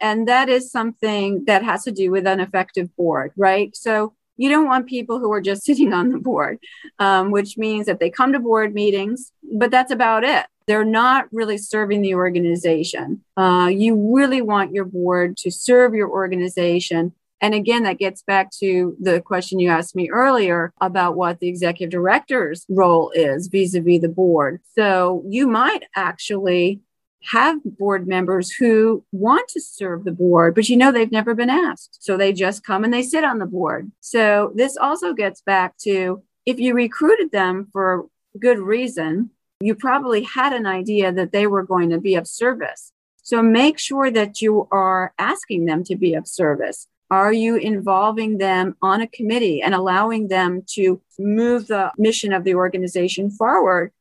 and 0.00 0.26
that 0.26 0.48
is 0.48 0.72
something 0.72 1.44
that 1.46 1.62
has 1.62 1.84
to 1.84 1.92
do 1.92 2.10
with 2.10 2.26
an 2.26 2.40
effective 2.40 2.94
board, 2.96 3.30
right? 3.36 3.74
So 3.76 4.14
you 4.36 4.48
don't 4.48 4.66
want 4.66 4.86
people 4.86 5.18
who 5.18 5.32
are 5.32 5.40
just 5.40 5.62
sitting 5.68 5.92
on 5.92 6.10
the 6.10 6.18
board, 6.18 6.58
um, 6.98 7.30
which 7.30 7.56
means 7.56 7.86
that 7.86 8.00
they 8.00 8.10
come 8.10 8.32
to 8.32 8.38
board 8.38 8.74
meetings, 8.74 9.32
but 9.54 9.70
that's 9.70 9.92
about 9.92 10.24
it. 10.24 10.46
They're 10.66 10.84
not 10.84 11.26
really 11.32 11.58
serving 11.58 12.02
the 12.02 12.14
organization. 12.14 13.22
Uh, 13.36 13.70
you 13.72 14.12
really 14.14 14.42
want 14.42 14.74
your 14.74 14.84
board 14.84 15.36
to 15.38 15.50
serve 15.50 15.94
your 15.94 16.08
organization. 16.08 17.12
And 17.40 17.54
again, 17.54 17.84
that 17.84 17.98
gets 17.98 18.22
back 18.22 18.50
to 18.60 18.96
the 19.00 19.20
question 19.20 19.60
you 19.60 19.68
asked 19.68 19.94
me 19.94 20.10
earlier 20.10 20.72
about 20.80 21.16
what 21.16 21.38
the 21.38 21.48
executive 21.48 21.92
director's 21.92 22.64
role 22.68 23.10
is 23.14 23.46
vis 23.46 23.74
a 23.74 23.80
vis 23.80 24.00
the 24.00 24.08
board. 24.08 24.60
So 24.74 25.22
you 25.28 25.46
might 25.46 25.84
actually 25.94 26.80
have 27.26 27.58
board 27.64 28.06
members 28.06 28.52
who 28.52 29.04
want 29.12 29.48
to 29.48 29.60
serve 29.60 30.04
the 30.04 30.12
board, 30.12 30.54
but 30.54 30.68
you 30.68 30.76
know 30.76 30.92
they've 30.92 31.10
never 31.10 31.34
been 31.34 31.50
asked. 31.50 31.98
So 32.00 32.16
they 32.16 32.32
just 32.32 32.64
come 32.64 32.84
and 32.84 32.92
they 32.92 33.02
sit 33.02 33.24
on 33.24 33.38
the 33.38 33.46
board. 33.46 33.90
So 34.00 34.52
this 34.54 34.76
also 34.76 35.12
gets 35.12 35.40
back 35.40 35.76
to 35.78 36.22
if 36.44 36.60
you 36.60 36.74
recruited 36.74 37.32
them 37.32 37.68
for 37.72 38.06
good 38.38 38.58
reason, 38.58 39.30
you 39.60 39.74
probably 39.74 40.22
had 40.22 40.52
an 40.52 40.66
idea 40.66 41.12
that 41.12 41.32
they 41.32 41.46
were 41.46 41.64
going 41.64 41.90
to 41.90 41.98
be 41.98 42.14
of 42.14 42.26
service. 42.26 42.92
So 43.22 43.42
make 43.42 43.78
sure 43.78 44.10
that 44.10 44.40
you 44.40 44.68
are 44.70 45.12
asking 45.18 45.64
them 45.64 45.82
to 45.84 45.96
be 45.96 46.14
of 46.14 46.28
service. 46.28 46.86
Are 47.10 47.32
you 47.32 47.56
involving 47.56 48.38
them 48.38 48.76
on 48.82 49.00
a 49.00 49.06
committee 49.06 49.62
and 49.62 49.74
allowing 49.74 50.28
them 50.28 50.62
to 50.74 51.00
move 51.18 51.66
the 51.66 51.90
mission 51.96 52.32
of 52.32 52.44
the 52.44 52.54
organization 52.54 53.30
forward 53.30 53.92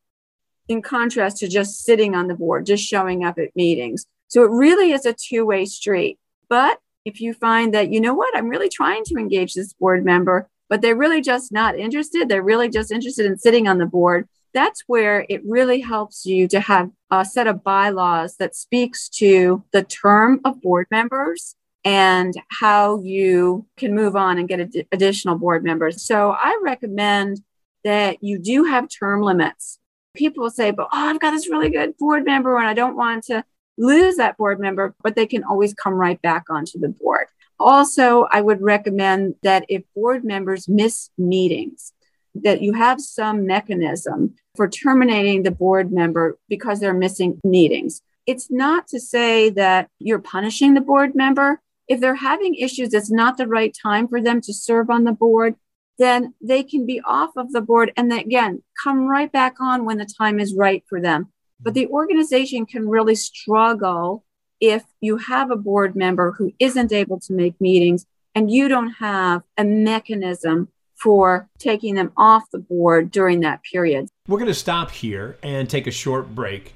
in 0.67 0.81
contrast 0.81 1.37
to 1.37 1.47
just 1.47 1.83
sitting 1.83 2.15
on 2.15 2.27
the 2.27 2.35
board, 2.35 2.65
just 2.65 2.83
showing 2.83 3.23
up 3.23 3.37
at 3.37 3.55
meetings. 3.55 4.05
So 4.27 4.43
it 4.43 4.51
really 4.51 4.91
is 4.91 5.05
a 5.05 5.13
two 5.13 5.45
way 5.45 5.65
street. 5.65 6.17
But 6.49 6.79
if 7.05 7.21
you 7.21 7.33
find 7.33 7.73
that, 7.73 7.91
you 7.91 8.01
know 8.01 8.13
what, 8.13 8.35
I'm 8.35 8.49
really 8.49 8.69
trying 8.69 9.03
to 9.05 9.15
engage 9.15 9.53
this 9.53 9.73
board 9.73 10.03
member, 10.03 10.49
but 10.69 10.81
they're 10.81 10.95
really 10.95 11.21
just 11.21 11.51
not 11.51 11.77
interested, 11.77 12.27
they're 12.27 12.41
really 12.41 12.69
just 12.69 12.91
interested 12.91 13.25
in 13.25 13.37
sitting 13.37 13.67
on 13.67 13.77
the 13.77 13.85
board, 13.85 14.27
that's 14.53 14.83
where 14.87 15.25
it 15.29 15.41
really 15.45 15.81
helps 15.81 16.25
you 16.25 16.47
to 16.47 16.59
have 16.61 16.89
a 17.11 17.25
set 17.25 17.45
of 17.45 17.63
bylaws 17.63 18.37
that 18.37 18.55
speaks 18.55 19.09
to 19.09 19.63
the 19.71 19.83
term 19.83 20.39
of 20.45 20.61
board 20.61 20.87
members 20.89 21.55
and 21.83 22.33
how 22.49 22.99
you 23.01 23.65
can 23.77 23.93
move 23.93 24.15
on 24.15 24.39
and 24.39 24.47
get 24.47 24.61
ad- 24.61 24.87
additional 24.91 25.37
board 25.37 25.63
members. 25.63 26.01
So 26.01 26.31
I 26.31 26.59
recommend 26.63 27.41
that 27.83 28.23
you 28.23 28.39
do 28.39 28.63
have 28.63 28.89
term 28.89 29.21
limits 29.21 29.77
people 30.15 30.43
will 30.43 30.49
say, 30.49 30.71
but 30.71 30.87
oh, 30.91 31.09
I've 31.09 31.19
got 31.19 31.31
this 31.31 31.49
really 31.49 31.69
good 31.69 31.97
board 31.97 32.25
member 32.25 32.57
and 32.57 32.67
I 32.67 32.73
don't 32.73 32.95
want 32.95 33.25
to 33.25 33.43
lose 33.77 34.15
that 34.17 34.37
board 34.37 34.59
member, 34.59 34.95
but 35.03 35.15
they 35.15 35.25
can 35.25 35.43
always 35.43 35.73
come 35.73 35.93
right 35.93 36.21
back 36.21 36.45
onto 36.49 36.79
the 36.79 36.89
board. 36.89 37.27
Also, 37.59 38.27
I 38.31 38.41
would 38.41 38.61
recommend 38.61 39.35
that 39.43 39.65
if 39.69 39.83
board 39.95 40.23
members 40.25 40.67
miss 40.67 41.09
meetings, 41.17 41.93
that 42.35 42.61
you 42.61 42.73
have 42.73 42.99
some 42.99 43.45
mechanism 43.45 44.35
for 44.55 44.67
terminating 44.67 45.43
the 45.43 45.51
board 45.51 45.91
member 45.91 46.37
because 46.49 46.79
they're 46.79 46.93
missing 46.93 47.39
meetings. 47.43 48.01
It's 48.25 48.51
not 48.51 48.87
to 48.89 48.99
say 48.99 49.49
that 49.51 49.89
you're 49.99 50.19
punishing 50.19 50.73
the 50.73 50.81
board 50.81 51.15
member. 51.15 51.61
If 51.87 52.01
they're 52.01 52.15
having 52.15 52.55
issues, 52.55 52.93
it's 52.93 53.11
not 53.11 53.37
the 53.37 53.47
right 53.47 53.75
time 53.81 54.07
for 54.07 54.21
them 54.21 54.41
to 54.41 54.53
serve 54.53 54.89
on 54.89 55.03
the 55.03 55.11
board 55.13 55.55
then 55.97 56.33
they 56.41 56.63
can 56.63 56.85
be 56.85 57.01
off 57.05 57.31
of 57.37 57.51
the 57.51 57.61
board 57.61 57.91
and 57.95 58.11
then 58.11 58.19
again 58.19 58.61
come 58.83 59.07
right 59.07 59.31
back 59.31 59.55
on 59.59 59.85
when 59.85 59.97
the 59.97 60.05
time 60.05 60.39
is 60.39 60.53
right 60.53 60.83
for 60.89 61.01
them. 61.01 61.31
But 61.59 61.73
the 61.73 61.87
organization 61.87 62.65
can 62.65 62.89
really 62.89 63.15
struggle 63.15 64.25
if 64.59 64.83
you 65.01 65.17
have 65.17 65.51
a 65.51 65.55
board 65.55 65.95
member 65.95 66.31
who 66.31 66.51
isn't 66.59 66.91
able 66.91 67.19
to 67.21 67.33
make 67.33 67.59
meetings 67.59 68.05
and 68.33 68.51
you 68.51 68.67
don't 68.67 68.91
have 68.91 69.43
a 69.57 69.63
mechanism 69.63 70.69
for 70.95 71.49
taking 71.59 71.95
them 71.95 72.11
off 72.17 72.49
the 72.51 72.59
board 72.59 73.11
during 73.11 73.41
that 73.41 73.61
period. 73.63 74.07
We're 74.27 74.39
going 74.39 74.47
to 74.47 74.53
stop 74.53 74.91
here 74.91 75.37
and 75.43 75.69
take 75.69 75.87
a 75.87 75.91
short 75.91 76.33
break. 76.33 76.74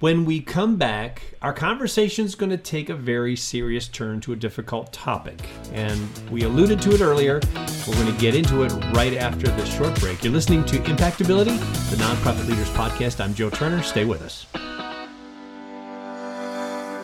When 0.00 0.24
we 0.24 0.40
come 0.40 0.76
back, 0.76 1.22
our 1.42 1.52
conversation 1.52 2.24
is 2.24 2.36
going 2.36 2.50
to 2.50 2.56
take 2.56 2.88
a 2.88 2.94
very 2.94 3.34
serious 3.34 3.88
turn 3.88 4.20
to 4.20 4.32
a 4.32 4.36
difficult 4.36 4.92
topic. 4.92 5.40
And 5.72 6.08
we 6.30 6.44
alluded 6.44 6.80
to 6.82 6.94
it 6.94 7.00
earlier. 7.00 7.40
We're 7.84 7.94
going 7.94 8.14
to 8.14 8.20
get 8.20 8.36
into 8.36 8.62
it 8.62 8.72
right 8.94 9.14
after 9.14 9.48
this 9.48 9.74
short 9.76 9.98
break. 9.98 10.22
You're 10.22 10.32
listening 10.32 10.64
to 10.66 10.76
Impactability, 10.76 11.58
the 11.90 11.96
Nonprofit 11.96 12.46
Leaders 12.46 12.70
Podcast. 12.70 13.20
I'm 13.20 13.34
Joe 13.34 13.50
Turner. 13.50 13.82
Stay 13.82 14.04
with 14.04 14.22
us. 14.22 14.46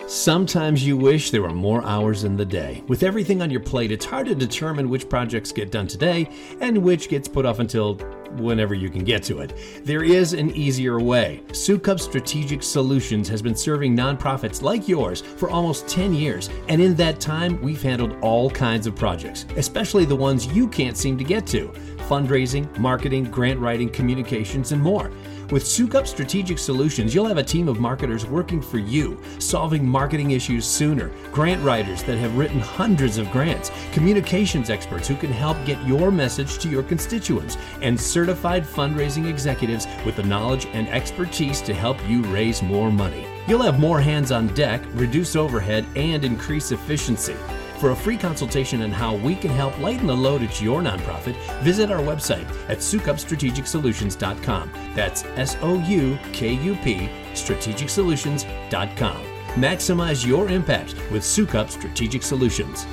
Sometimes 0.06 0.87
you 0.87 0.99
wish 0.99 1.30
there 1.30 1.40
were 1.40 1.49
more 1.49 1.82
hours 1.87 2.25
in 2.25 2.37
the 2.37 2.44
day. 2.44 2.84
With 2.88 3.02
everything 3.02 3.40
on 3.40 3.50
your 3.50 3.61
plate, 3.61 3.90
it's 3.90 4.04
hard 4.04 4.26
to 4.26 4.34
determine 4.34 4.90
which 4.90 5.08
projects 5.08 5.50
get 5.50 5.70
done 5.70 5.87
today 5.87 6.28
and 6.61 6.76
which 6.76 7.08
gets 7.08 7.26
put 7.26 7.46
off 7.46 7.58
until 7.58 7.94
whenever 8.37 8.75
you 8.75 8.90
can 8.90 9.02
get 9.02 9.23
to 9.23 9.38
it. 9.40 9.54
There 9.82 10.04
is 10.04 10.34
an 10.34 10.50
easier 10.50 11.00
way. 11.00 11.40
Soukup 11.49 11.99
Strategic 11.99 12.62
Solutions 12.62 13.28
has 13.28 13.40
been 13.40 13.56
serving 13.56 13.96
nonprofits 13.96 14.61
like 14.61 14.88
yours 14.88 15.23
for 15.23 15.49
almost 15.49 15.88
10 15.88 16.12
years, 16.12 16.50
and 16.68 16.82
in 16.82 16.94
that 16.96 17.18
time, 17.18 17.61
we've 17.62 17.82
handled 17.82 18.16
all 18.20 18.50
kinds 18.50 18.87
of 18.87 18.94
projects, 18.94 19.46
especially 19.56 20.04
the 20.04 20.14
ones 20.14 20.46
you 20.49 20.68
can't 20.68 20.99
seem 20.99 21.16
to 21.16 21.25
get 21.25 21.46
to 21.46 21.73
fundraising, 22.08 22.76
marketing, 22.78 23.25
grant 23.25 23.58
writing, 23.58 23.88
communications, 23.88 24.73
and 24.73 24.82
more. 24.82 25.11
With 25.54 25.62
Soukup 25.62 26.08
Strategic 26.08 26.58
Solutions, 26.58 27.14
you'll 27.14 27.28
have 27.28 27.38
a 27.38 27.42
team 27.44 27.68
of 27.68 27.78
marketers 27.78 28.26
working 28.26 28.61
for 28.61 28.78
you, 28.78 29.23
solving 29.38 29.87
marketing 29.87 30.32
issues 30.32 30.66
sooner, 30.66 31.12
grant 31.30 31.62
writers 31.62 32.02
that 32.02 32.18
have 32.18 32.37
written 32.37 32.58
hundreds 32.58 33.18
of 33.18 33.30
grants, 33.30 33.70
communications 33.92 34.68
experts 34.68 35.06
who 35.06 35.14
can 35.14 35.30
help 35.30 35.56
get 35.64 35.80
your 35.87 36.11
message 36.11 36.58
to 36.58 36.68
your 36.68 36.82
constituents, 36.82 37.56
and 37.82 38.00
certified 38.00 38.64
fundraising 38.64 39.28
executives 39.28 39.87
with 40.04 40.16
the 40.16 40.25
knowledge 40.25 40.66
and 40.73 40.88
expertise 40.88 41.61
to 41.61 41.73
help 41.73 41.99
you 42.08 42.23
raise 42.25 42.61
more 42.61 42.90
money. 42.90 43.25
You'll 43.46 43.62
have 43.62 43.78
more 43.78 44.00
hands 44.00 44.32
on 44.32 44.49
deck, 44.54 44.82
reduce 44.94 45.37
overhead, 45.37 45.87
and 45.94 46.25
increase 46.25 46.73
efficiency. 46.73 47.37
For 47.85 47.91
a 47.91 47.95
free 47.95 48.17
consultation 48.17 48.81
on 48.81 48.91
how 48.91 49.17
we 49.17 49.35
can 49.35 49.50
help 49.50 49.79
lighten 49.79 50.07
the 50.07 50.17
load 50.17 50.43
at 50.43 50.59
your 50.59 50.81
nonprofit, 50.81 51.37
visit 51.61 51.91
our 51.91 51.99
website 51.99 52.49
at 52.71 52.79
soukupstrategicsolutions.com. 52.79 54.73
That's 54.95 55.25
S 55.37 55.59
O 55.61 55.79
U 55.81 56.19
K 56.33 56.55
U 56.55 56.76
P 56.76 57.11
strategicsolutions.com. 57.35 59.26
Maximize 59.57 60.26
your 60.26 60.49
impact 60.49 60.95
with 61.12 61.23
Soukup 61.23 61.69
Strategic 61.69 62.23
Solutions. 62.23 62.87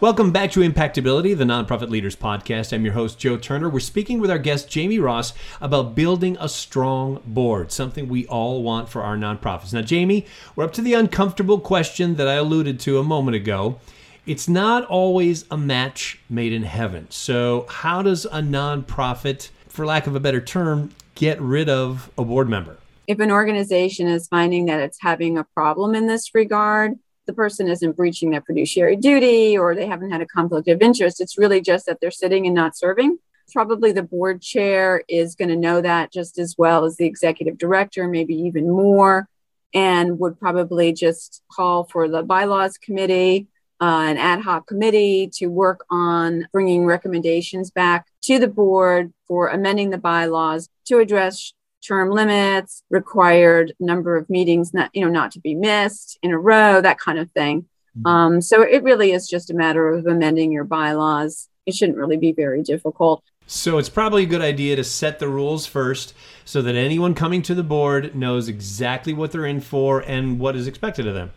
Welcome 0.00 0.32
back 0.32 0.50
to 0.52 0.60
Impactability, 0.60 1.36
the 1.36 1.44
Nonprofit 1.44 1.90
Leaders 1.90 2.16
Podcast. 2.16 2.72
I'm 2.72 2.86
your 2.86 2.94
host, 2.94 3.18
Joe 3.18 3.36
Turner. 3.36 3.68
We're 3.68 3.80
speaking 3.80 4.18
with 4.18 4.30
our 4.30 4.38
guest, 4.38 4.70
Jaimie 4.70 4.98
Ross, 4.98 5.34
about 5.60 5.94
building 5.94 6.38
a 6.40 6.48
strong 6.48 7.20
board, 7.26 7.70
something 7.70 8.08
we 8.08 8.26
all 8.28 8.62
want 8.62 8.88
for 8.88 9.02
our 9.02 9.18
nonprofits. 9.18 9.74
Now, 9.74 9.82
Jaimie, 9.82 10.26
we're 10.56 10.64
up 10.64 10.72
to 10.72 10.80
the 10.80 10.94
uncomfortable 10.94 11.60
question 11.60 12.14
that 12.14 12.26
I 12.26 12.36
alluded 12.36 12.80
to 12.80 12.98
a 12.98 13.04
moment 13.04 13.34
ago. 13.34 13.78
It's 14.24 14.48
not 14.48 14.86
always 14.86 15.44
a 15.50 15.58
match 15.58 16.18
made 16.30 16.54
in 16.54 16.62
heaven. 16.62 17.06
So, 17.10 17.66
how 17.68 18.00
does 18.00 18.24
a 18.24 18.40
nonprofit, 18.40 19.50
for 19.68 19.84
lack 19.84 20.06
of 20.06 20.14
a 20.14 20.20
better 20.20 20.40
term, 20.40 20.94
get 21.14 21.38
rid 21.42 21.68
of 21.68 22.10
a 22.16 22.24
board 22.24 22.48
member? 22.48 22.78
If 23.06 23.20
an 23.20 23.30
organization 23.30 24.06
is 24.08 24.28
finding 24.28 24.64
that 24.64 24.80
it's 24.80 24.98
having 25.02 25.36
a 25.36 25.44
problem 25.44 25.94
in 25.94 26.06
this 26.06 26.34
regard, 26.34 26.98
the 27.26 27.32
person 27.32 27.68
isn't 27.68 27.96
breaching 27.96 28.30
their 28.30 28.42
fiduciary 28.42 28.96
duty 28.96 29.56
or 29.56 29.74
they 29.74 29.86
haven't 29.86 30.10
had 30.10 30.20
a 30.20 30.26
conflict 30.26 30.68
of 30.68 30.82
interest. 30.82 31.20
It's 31.20 31.38
really 31.38 31.60
just 31.60 31.86
that 31.86 31.98
they're 32.00 32.10
sitting 32.10 32.46
and 32.46 32.54
not 32.54 32.76
serving. 32.76 33.18
Probably 33.52 33.92
the 33.92 34.02
board 34.02 34.40
chair 34.42 35.02
is 35.08 35.34
going 35.34 35.48
to 35.48 35.56
know 35.56 35.80
that 35.80 36.12
just 36.12 36.38
as 36.38 36.54
well 36.56 36.84
as 36.84 36.96
the 36.96 37.06
executive 37.06 37.58
director, 37.58 38.06
maybe 38.06 38.34
even 38.34 38.70
more, 38.70 39.28
and 39.74 40.18
would 40.18 40.38
probably 40.38 40.92
just 40.92 41.42
call 41.50 41.84
for 41.84 42.08
the 42.08 42.22
bylaws 42.22 42.78
committee, 42.78 43.48
uh, 43.80 44.04
an 44.08 44.18
ad 44.18 44.40
hoc 44.40 44.66
committee 44.66 45.30
to 45.34 45.46
work 45.46 45.84
on 45.90 46.46
bringing 46.52 46.84
recommendations 46.84 47.70
back 47.70 48.06
to 48.22 48.38
the 48.38 48.48
board 48.48 49.12
for 49.26 49.48
amending 49.48 49.90
the 49.90 49.98
bylaws 49.98 50.68
to 50.86 50.98
address 50.98 51.52
term 51.86 52.10
limits, 52.10 52.82
required 52.90 53.72
number 53.80 54.16
of 54.16 54.28
meetings 54.28 54.74
not 54.74 54.90
you 54.94 55.04
know 55.04 55.10
not 55.10 55.32
to 55.32 55.40
be 55.40 55.54
missed 55.54 56.18
in 56.22 56.30
a 56.30 56.38
row, 56.38 56.80
that 56.80 56.98
kind 56.98 57.18
of 57.18 57.30
thing. 57.30 57.66
Mm-hmm. 57.96 58.06
Um, 58.06 58.40
so 58.40 58.62
it 58.62 58.82
really 58.82 59.12
is 59.12 59.28
just 59.28 59.50
a 59.50 59.54
matter 59.54 59.88
of 59.88 60.06
amending 60.06 60.52
your 60.52 60.64
bylaws. 60.64 61.48
It 61.66 61.74
shouldn't 61.74 61.98
really 61.98 62.16
be 62.16 62.32
very 62.32 62.62
difficult. 62.62 63.22
So 63.46 63.78
it's 63.78 63.88
probably 63.88 64.22
a 64.22 64.26
good 64.26 64.42
idea 64.42 64.76
to 64.76 64.84
set 64.84 65.18
the 65.18 65.28
rules 65.28 65.66
first 65.66 66.14
so 66.44 66.62
that 66.62 66.76
anyone 66.76 67.14
coming 67.14 67.42
to 67.42 67.54
the 67.54 67.64
board 67.64 68.14
knows 68.14 68.48
exactly 68.48 69.12
what 69.12 69.32
they're 69.32 69.44
in 69.44 69.60
for 69.60 70.00
and 70.00 70.38
what 70.38 70.54
is 70.54 70.68
expected 70.68 71.06
of 71.08 71.14
them. 71.14 71.32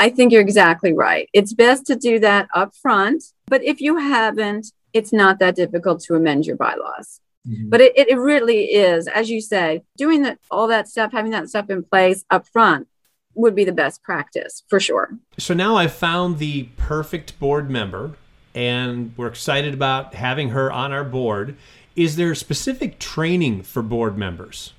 I 0.00 0.10
think 0.10 0.32
you're 0.32 0.42
exactly 0.42 0.92
right. 0.92 1.28
It's 1.32 1.52
best 1.52 1.86
to 1.86 1.96
do 1.96 2.18
that 2.20 2.48
up 2.54 2.74
front. 2.74 3.22
But 3.46 3.62
if 3.62 3.80
you 3.80 3.96
haven't, 3.98 4.72
it's 4.92 5.12
not 5.12 5.38
that 5.38 5.54
difficult 5.54 6.00
to 6.02 6.14
amend 6.14 6.46
your 6.46 6.56
bylaws. 6.56 7.20
Mm-hmm. 7.48 7.70
But 7.70 7.80
it, 7.80 7.96
it 7.96 8.18
really 8.18 8.64
is, 8.64 9.08
as 9.08 9.30
you 9.30 9.40
say, 9.40 9.82
doing 9.96 10.22
that 10.22 10.38
all 10.50 10.66
that 10.68 10.88
stuff, 10.88 11.12
having 11.12 11.30
that 11.30 11.48
stuff 11.48 11.70
in 11.70 11.82
place 11.82 12.24
up 12.30 12.46
front 12.48 12.88
would 13.34 13.54
be 13.54 13.64
the 13.64 13.72
best 13.72 14.02
practice 14.02 14.64
for 14.68 14.80
sure. 14.80 15.16
So 15.38 15.54
now 15.54 15.76
I've 15.76 15.92
found 15.92 16.38
the 16.38 16.64
perfect 16.76 17.38
board 17.38 17.70
member 17.70 18.14
and 18.54 19.12
we're 19.16 19.28
excited 19.28 19.72
about 19.72 20.14
having 20.14 20.50
her 20.50 20.72
on 20.72 20.92
our 20.92 21.04
board. 21.04 21.56
Is 21.94 22.16
there 22.16 22.34
specific 22.34 22.98
training 22.98 23.62
for 23.62 23.82
board 23.82 24.18
members? 24.18 24.72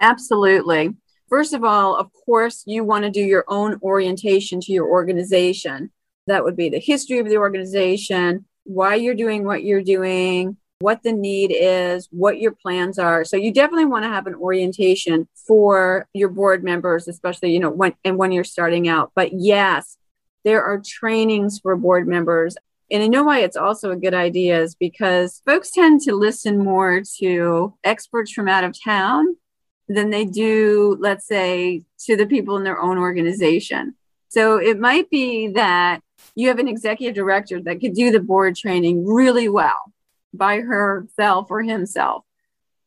Absolutely. 0.00 0.94
First 1.28 1.52
of 1.52 1.64
all, 1.64 1.96
of 1.96 2.10
course, 2.24 2.62
you 2.66 2.84
want 2.84 3.04
to 3.04 3.10
do 3.10 3.20
your 3.20 3.44
own 3.48 3.78
orientation 3.82 4.60
to 4.60 4.72
your 4.72 4.86
organization. 4.86 5.90
That 6.26 6.44
would 6.44 6.56
be 6.56 6.68
the 6.68 6.78
history 6.78 7.18
of 7.18 7.28
the 7.28 7.36
organization, 7.36 8.46
why 8.64 8.94
you're 8.94 9.14
doing 9.14 9.44
what 9.44 9.64
you're 9.64 9.82
doing, 9.82 10.56
what 10.78 11.02
the 11.02 11.12
need 11.12 11.52
is, 11.54 12.08
what 12.10 12.38
your 12.38 12.52
plans 12.52 12.98
are. 12.98 13.24
So 13.24 13.36
you 13.36 13.52
definitely 13.52 13.86
want 13.86 14.04
to 14.04 14.10
have 14.10 14.26
an 14.26 14.34
orientation 14.34 15.26
for 15.46 16.06
your 16.12 16.28
board 16.28 16.62
members, 16.62 17.08
especially, 17.08 17.52
you 17.52 17.60
know, 17.60 17.70
when 17.70 17.94
and 18.04 18.18
when 18.18 18.32
you're 18.32 18.44
starting 18.44 18.88
out. 18.88 19.12
But 19.14 19.30
yes, 19.32 19.96
there 20.44 20.62
are 20.62 20.82
trainings 20.84 21.58
for 21.58 21.76
board 21.76 22.06
members. 22.06 22.56
And 22.90 23.02
I 23.02 23.08
know 23.08 23.24
why 23.24 23.40
it's 23.40 23.56
also 23.56 23.90
a 23.90 23.96
good 23.96 24.14
idea 24.14 24.60
is 24.60 24.74
because 24.74 25.42
folks 25.46 25.70
tend 25.70 26.02
to 26.02 26.14
listen 26.14 26.58
more 26.58 27.02
to 27.18 27.74
experts 27.82 28.30
from 28.30 28.48
out 28.48 28.62
of 28.62 28.76
town 28.80 29.36
than 29.88 30.10
they 30.10 30.24
do, 30.24 30.96
let's 31.00 31.26
say, 31.26 31.82
to 32.00 32.16
the 32.16 32.26
people 32.26 32.56
in 32.56 32.64
their 32.64 32.80
own 32.80 32.98
organization. 32.98 33.94
So 34.28 34.58
it 34.58 34.78
might 34.78 35.08
be 35.10 35.48
that 35.48 36.00
you 36.34 36.48
have 36.48 36.58
an 36.58 36.68
executive 36.68 37.14
director 37.14 37.60
that 37.62 37.80
could 37.80 37.94
do 37.94 38.10
the 38.10 38.20
board 38.20 38.56
training 38.56 39.06
really 39.06 39.48
well 39.48 39.92
by 40.32 40.60
herself 40.60 41.50
or 41.50 41.62
himself. 41.62 42.24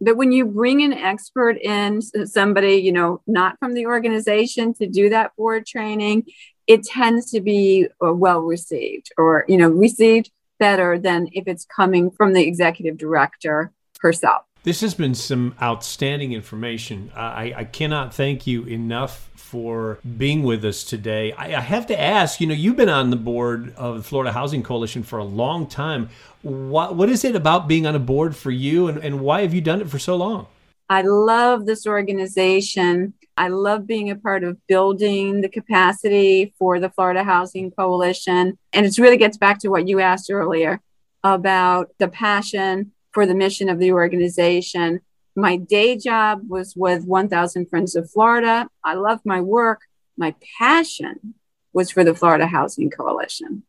But 0.02 0.16
when 0.16 0.32
you 0.32 0.46
bring 0.46 0.82
an 0.82 0.94
expert 0.94 1.58
in, 1.58 2.02
somebody, 2.02 2.76
you 2.76 2.92
know, 2.92 3.22
not 3.28 3.58
from 3.60 3.74
the 3.74 3.86
organization 3.86 4.74
to 4.76 4.88
do 4.88 5.10
that 5.10 5.36
board 5.36 5.66
training, 5.66 6.26
it 6.68 6.84
tends 6.84 7.32
to 7.32 7.42
be 7.42 7.88
uh, 8.04 8.14
well 8.14 8.42
received 8.42 9.10
or, 9.18 9.44
you 9.48 9.58
know, 9.58 9.70
received 9.70 10.32
better 10.58 10.98
than 11.00 11.28
if 11.34 11.48
it's 11.48 11.66
coming 11.66 12.12
from 12.12 12.34
the 12.34 12.46
executive 12.46 12.98
director 12.98 13.74
herself. 14.02 14.44
This 14.64 14.82
has 14.82 14.94
been 14.94 15.16
some 15.16 15.56
outstanding 15.62 16.34
information. 16.34 17.12
I, 17.16 17.54
I 17.56 17.64
cannot 17.64 18.14
thank 18.14 18.46
you 18.46 18.66
enough 18.66 19.30
for 19.34 20.00
being 20.18 20.44
with 20.44 20.66
us 20.66 20.84
today. 20.84 21.32
I, 21.32 21.56
I, 21.56 21.62
have 21.62 21.88
to 21.88 22.00
ask 22.00 22.42
you 22.42 22.46
know, 22.46 22.54
you've 22.54 22.76
been 22.76 22.90
on 22.90 23.10
the 23.10 23.16
board 23.16 23.74
of 23.76 23.98
the 23.98 24.04
Florida 24.04 24.34
Housing 24.34 24.62
Coalition 24.62 25.02
for 25.02 25.18
a 25.18 25.24
long 25.24 25.66
time. 25.66 26.10
What, 26.42 26.96
what 26.96 27.10
is 27.10 27.24
it 27.24 27.36
about 27.36 27.68
being 27.70 27.88
on 27.88 27.96
a 27.96 28.00
board 28.00 28.36
for 28.36 28.52
you, 28.52 28.88
and, 28.88 29.00
and 29.00 29.22
why 29.22 29.42
have 29.42 29.54
you 29.54 29.62
done 29.62 29.82
it 29.82 29.90
for 29.90 29.98
so 29.98 30.18
long? 30.18 30.48
I 30.90 31.04
love 31.04 31.66
this 31.66 31.88
organization. 31.88 33.14
I 33.38 33.48
love 33.48 33.88
being 33.88 34.10
a 34.10 34.16
part 34.16 34.44
of 34.44 34.58
building 34.68 35.40
the 35.40 35.50
capacity 35.50 36.54
for 36.60 36.80
the 36.80 36.90
Florida 36.90 37.24
Housing 37.24 37.72
Coalition. 37.72 38.58
And 38.74 38.86
it 38.86 38.98
really 38.98 39.18
gets 39.18 39.38
back 39.38 39.60
to 39.60 39.70
what 39.70 39.88
you 39.88 40.02
asked 40.02 40.30
earlier 40.30 40.82
about 41.24 41.92
the 41.98 42.10
passion 42.10 42.92
for 43.12 43.26
the 43.26 43.36
mission 43.36 43.70
of 43.70 43.80
the 43.80 43.92
organization. 43.92 45.02
My 45.36 45.58
day 45.58 45.98
job 45.98 46.42
was 46.48 46.76
with 46.76 47.06
1000 47.06 47.70
Friends 47.70 47.96
of 47.96 48.10
Florida. 48.10 48.68
I 48.84 48.96
love 48.96 49.22
my 49.26 49.42
work. 49.42 49.82
My 50.18 50.36
passion 50.58 51.36
was 51.74 51.92
for 51.92 52.04
the 52.04 52.16
Florida 52.16 52.48
Housing 52.48 52.90
Coalition. 52.90 53.64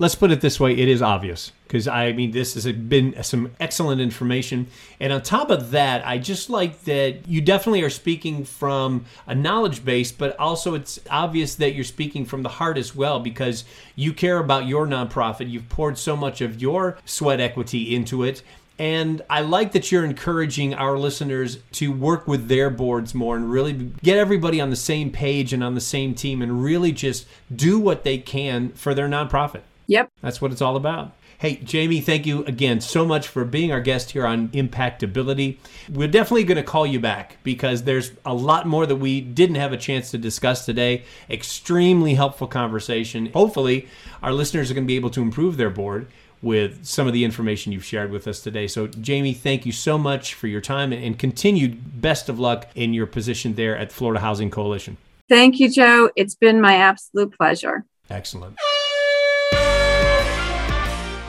Let's 0.00 0.16
put 0.16 0.32
it 0.32 0.40
this 0.40 0.58
way 0.58 0.76
it 0.76 0.88
is 0.88 1.02
obvious 1.02 1.52
because 1.68 1.86
I 1.86 2.12
mean, 2.12 2.32
this 2.32 2.54
has 2.54 2.66
been 2.66 3.22
some 3.22 3.52
excellent 3.60 4.00
information. 4.00 4.66
And 4.98 5.12
on 5.12 5.22
top 5.22 5.50
of 5.50 5.70
that, 5.70 6.04
I 6.04 6.18
just 6.18 6.50
like 6.50 6.82
that 6.82 7.28
you 7.28 7.40
definitely 7.40 7.82
are 7.82 7.90
speaking 7.90 8.44
from 8.44 9.04
a 9.28 9.36
knowledge 9.36 9.84
base, 9.84 10.10
but 10.10 10.36
also 10.36 10.74
it's 10.74 10.98
obvious 11.10 11.54
that 11.56 11.74
you're 11.74 11.84
speaking 11.84 12.24
from 12.24 12.42
the 12.42 12.48
heart 12.48 12.76
as 12.76 12.94
well 12.96 13.20
because 13.20 13.64
you 13.94 14.12
care 14.12 14.38
about 14.38 14.66
your 14.66 14.84
nonprofit. 14.84 15.48
You've 15.48 15.68
poured 15.68 15.96
so 15.96 16.16
much 16.16 16.40
of 16.40 16.60
your 16.60 16.98
sweat 17.04 17.40
equity 17.40 17.94
into 17.94 18.24
it 18.24 18.42
and 18.78 19.22
I 19.30 19.40
like 19.40 19.72
that 19.72 19.92
you're 19.92 20.04
encouraging 20.04 20.74
our 20.74 20.98
listeners 20.98 21.58
to 21.72 21.92
work 21.92 22.26
with 22.26 22.48
their 22.48 22.70
boards 22.70 23.14
more 23.14 23.36
and 23.36 23.50
really 23.50 23.72
get 24.02 24.18
everybody 24.18 24.60
on 24.60 24.70
the 24.70 24.76
same 24.76 25.10
page 25.10 25.52
and 25.52 25.62
on 25.62 25.74
the 25.74 25.80
same 25.80 26.14
team 26.14 26.42
and 26.42 26.62
really 26.62 26.90
just 26.90 27.26
do 27.54 27.78
what 27.78 28.02
they 28.02 28.18
can 28.18 28.70
for 28.70 28.94
their 28.94 29.08
nonprofit. 29.08 29.62
Yep. 29.86 30.10
That's 30.22 30.40
what 30.40 30.50
it's 30.50 30.62
all 30.62 30.76
about. 30.76 31.12
Hey, 31.38 31.56
Jaimie, 31.56 32.02
thank 32.02 32.26
you 32.26 32.44
again 32.46 32.80
so 32.80 33.04
much 33.04 33.28
for 33.28 33.44
being 33.44 33.70
our 33.70 33.80
guest 33.80 34.12
here 34.12 34.24
on 34.24 34.48
Impactability. 34.48 35.58
We're 35.92 36.08
definitely 36.08 36.44
going 36.44 36.56
to 36.56 36.62
call 36.62 36.86
you 36.86 36.98
back 37.00 37.36
because 37.42 37.82
there's 37.82 38.12
a 38.24 38.32
lot 38.32 38.66
more 38.66 38.86
that 38.86 38.96
we 38.96 39.20
didn't 39.20 39.56
have 39.56 39.72
a 39.72 39.76
chance 39.76 40.10
to 40.12 40.18
discuss 40.18 40.64
today. 40.64 41.04
Extremely 41.28 42.14
helpful 42.14 42.46
conversation. 42.46 43.26
Hopefully, 43.34 43.88
our 44.22 44.32
listeners 44.32 44.70
are 44.70 44.74
going 44.74 44.84
to 44.84 44.88
be 44.88 44.96
able 44.96 45.10
to 45.10 45.22
improve 45.22 45.56
their 45.56 45.70
board 45.70 46.06
with 46.44 46.84
some 46.84 47.06
of 47.06 47.12
the 47.12 47.24
information 47.24 47.72
you've 47.72 47.84
shared 47.84 48.10
with 48.10 48.28
us 48.28 48.40
today. 48.40 48.66
So, 48.68 48.86
Jaimie, 48.86 49.36
thank 49.36 49.64
you 49.64 49.72
so 49.72 49.96
much 49.98 50.34
for 50.34 50.46
your 50.46 50.60
time 50.60 50.92
and 50.92 51.18
continued 51.18 52.00
best 52.00 52.28
of 52.28 52.38
luck 52.38 52.68
in 52.74 52.92
your 52.94 53.06
position 53.06 53.54
there 53.54 53.76
at 53.76 53.90
Florida 53.90 54.20
Housing 54.20 54.50
Coalition. 54.50 54.98
Thank 55.28 55.58
you, 55.58 55.70
Joe. 55.70 56.10
It's 56.16 56.34
been 56.34 56.60
my 56.60 56.76
absolute 56.76 57.36
pleasure. 57.36 57.84
Excellent. 58.10 58.56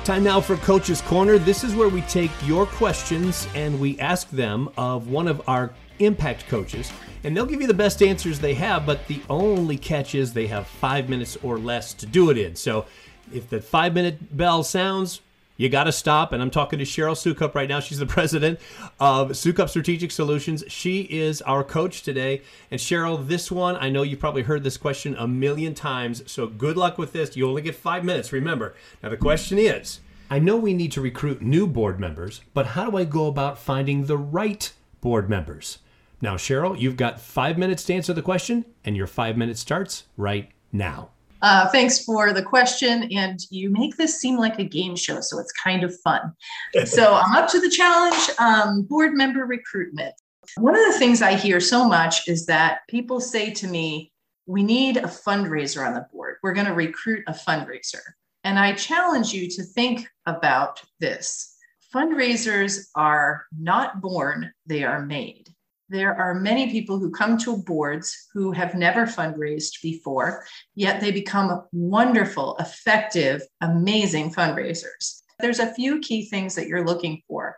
Time 0.04 0.24
now 0.24 0.40
for 0.40 0.58
Coach's 0.58 1.02
Corner. 1.02 1.40
This 1.40 1.64
is 1.64 1.74
where 1.74 1.90
we 1.90 2.02
take 2.02 2.30
your 2.44 2.68
questions 2.68 3.48
and 3.56 3.80
we 3.80 4.00
ask 4.00 4.30
them 4.30 4.70
of 4.78 5.08
one 5.08 5.28
of 5.28 5.42
our 5.48 5.74
impact 5.98 6.48
coaches. 6.48 6.92
And 7.24 7.36
they'll 7.36 7.48
give 7.48 7.62
you 7.62 7.66
the 7.68 7.74
best 7.74 8.04
answers 8.04 8.40
they 8.40 8.54
have, 8.54 8.86
but 8.86 9.08
the 9.08 9.20
only 9.32 9.78
catch 9.78 10.14
is 10.14 10.32
they 10.32 10.46
have 10.46 10.68
five 10.68 11.10
minutes 11.10 11.38
or 11.42 11.58
less 11.58 11.94
to 11.96 12.06
do 12.06 12.30
it 12.30 12.38
in. 12.38 12.56
So 12.56 12.86
if 13.34 13.50
the 13.50 13.62
five 13.62 13.94
minute 13.94 14.36
bell 14.36 14.64
sounds, 14.64 15.22
you 15.58 15.70
got 15.70 15.86
to 15.86 15.92
stop. 15.92 16.34
And 16.34 16.42
I'm 16.42 16.52
talking 16.52 16.80
to 16.80 16.86
Cheryl 16.86 17.16
Soukup 17.16 17.56
right 17.56 17.70
now. 17.70 17.80
She's 17.80 18.00
the 18.00 18.06
president 18.06 18.60
of 19.00 19.30
Soukup 19.32 19.70
Strategic 19.70 20.12
Solutions. 20.12 20.64
She 20.68 21.02
is 21.02 21.42
our 21.44 21.64
coach 21.64 22.04
today. 22.04 22.42
And 22.72 22.80
Cheryl, 22.80 23.26
this 23.26 23.52
one, 23.52 23.76
I 23.78 23.90
know 23.90 24.04
you 24.04 24.18
probably 24.18 24.44
heard 24.44 24.64
this 24.64 24.78
question 24.78 25.16
a 25.18 25.28
million 25.28 25.74
times. 25.74 26.30
So 26.32 26.48
good 26.48 26.78
luck 26.78 26.98
with 26.98 27.14
this. 27.14 27.36
You 27.36 27.48
only 27.48 27.62
get 27.62 27.76
five 27.76 28.04
minutes, 28.04 28.34
remember. 28.34 28.76
Now, 29.02 29.10
the 29.10 29.18
question 29.18 29.58
is 29.58 30.00
I 30.30 30.40
know 30.40 30.58
we 30.58 30.74
need 30.74 30.92
to 30.94 31.02
recruit 31.02 31.42
new 31.42 31.68
board 31.68 32.00
members, 32.00 32.42
but 32.54 32.68
how 32.68 32.90
do 32.90 32.98
I 32.98 33.06
go 33.06 33.28
about 33.28 33.60
finding 33.60 34.06
the 34.06 34.18
right 34.18 34.72
board 35.00 35.30
members? 35.30 35.80
Now, 36.22 36.36
Cheryl, 36.36 36.80
you've 36.80 36.98
got 36.98 37.20
five 37.20 37.58
minutes 37.58 37.84
to 37.86 37.94
answer 37.94 38.14
the 38.14 38.22
question, 38.22 38.66
and 38.84 38.98
your 38.98 39.06
five 39.06 39.38
minutes 39.38 39.60
starts 39.60 40.06
right 40.18 40.50
now. 40.72 41.10
Uh, 41.46 41.70
thanks 41.70 42.04
for 42.04 42.34
the 42.34 42.42
question. 42.42 43.08
And 43.16 43.40
you 43.52 43.70
make 43.70 43.98
this 43.98 44.20
seem 44.20 44.36
like 44.36 44.58
a 44.58 44.64
game 44.64 44.96
show, 44.96 45.22
so 45.22 45.38
it's 45.38 45.52
kind 45.52 45.84
of 45.84 45.94
fun. 46.02 46.34
so 46.86 47.14
I'm 47.14 47.36
up 47.36 47.48
to 47.52 47.62
the 47.62 47.70
challenge 47.70 48.32
um, 48.40 48.82
board 48.82 49.14
member 49.14 49.46
recruitment. 49.46 50.16
One 50.58 50.76
of 50.76 50.92
the 50.92 50.98
things 50.98 51.22
I 51.22 51.36
hear 51.36 51.60
so 51.60 51.88
much 51.88 52.28
is 52.28 52.48
that 52.48 52.80
people 52.90 53.22
say 53.22 53.52
to 53.52 53.68
me, 53.68 54.12
we 54.48 54.64
need 54.64 54.98
a 54.98 55.04
fundraiser 55.04 55.86
on 55.86 55.94
the 55.94 56.08
board. 56.12 56.38
We're 56.42 56.54
going 56.54 56.66
to 56.66 56.74
recruit 56.74 57.24
a 57.28 57.34
fundraiser. 57.34 58.02
And 58.44 58.58
I 58.58 58.74
challenge 58.74 59.32
you 59.32 59.48
to 59.52 59.62
think 59.62 60.08
about 60.26 60.82
this. 61.00 61.56
Fundraisers 61.94 62.88
are 62.96 63.46
not 63.56 64.02
born, 64.02 64.52
they 64.66 64.84
are 64.84 65.06
made 65.06 65.55
there 65.96 66.16
are 66.16 66.34
many 66.36 66.72
people 66.72 67.00
who 67.00 67.10
come 67.10 67.38
to 67.40 67.58
boards 67.58 68.28
who 68.34 68.52
have 68.52 68.76
never 68.76 69.06
fundraised 69.06 69.82
before, 69.82 70.46
yet 70.76 71.00
they 71.02 71.12
become 71.12 71.64
wonderful, 71.72 72.56
effective, 72.60 73.42
amazing 73.62 74.34
fundraisers. 74.34 75.22
There's 75.40 75.60
a 75.60 75.74
few 75.74 76.00
key 76.00 76.26
things 76.26 76.56
that 76.56 76.68
you're 76.68 76.86
looking 76.86 77.22
for. 77.28 77.58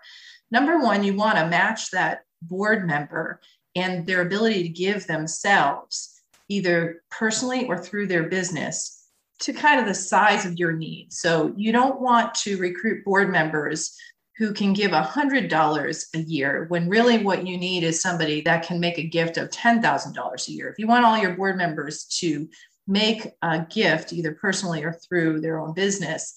Number 0.52 0.80
one, 0.80 1.04
you 1.04 1.15
want 1.15 1.38
to 1.38 1.47
match 1.47 1.91
that 1.91 2.21
board 2.41 2.88
member 2.88 3.41
and 3.76 4.06
their 4.06 4.21
ability 4.21 4.63
to 4.63 4.69
give 4.69 5.06
themselves, 5.06 6.21
either 6.50 7.04
personally 7.12 7.65
or 7.65 7.78
through 7.78 8.08
their 8.08 8.23
business, 8.23 9.06
to 9.39 9.54
kind 9.54 9.80
of 9.80 9.86
the 9.86 9.93
size 9.93 10.45
of 10.45 10.58
your 10.58 10.73
needs. 10.73 11.19
So 11.19 11.54
you 11.56 11.71
don't 11.71 12.02
want 12.02 12.34
to 12.36 12.58
recruit 12.58 13.06
board 13.06 13.32
members 13.32 13.95
who 14.38 14.54
can 14.54 14.73
give 14.73 14.91
$100 14.91 16.06
a 16.13 16.19
year 16.19 16.65
when 16.69 16.89
really 16.89 17.23
what 17.23 17.47
you 17.47 17.58
need 17.58 17.84
is 17.84 18.00
somebody 18.00 18.41
that 18.41 18.65
can 18.65 18.80
make 18.80 19.00
a 19.00 19.08
gift 19.08 19.38
of 19.38 19.50
$10,000 19.50 20.47
a 20.47 20.52
year. 20.52 20.69
If 20.69 20.78
you 20.78 20.88
want 20.88 21.06
all 21.06 21.17
your 21.17 21.36
board 21.36 21.58
members 21.58 22.06
to 22.19 22.47
make 22.86 23.32
a 23.41 23.65
gift, 23.69 24.13
either 24.13 24.34
personally 24.34 24.84
or 24.84 24.93
through 24.93 25.41
their 25.41 25.60
own 25.60 25.73
business, 25.73 26.36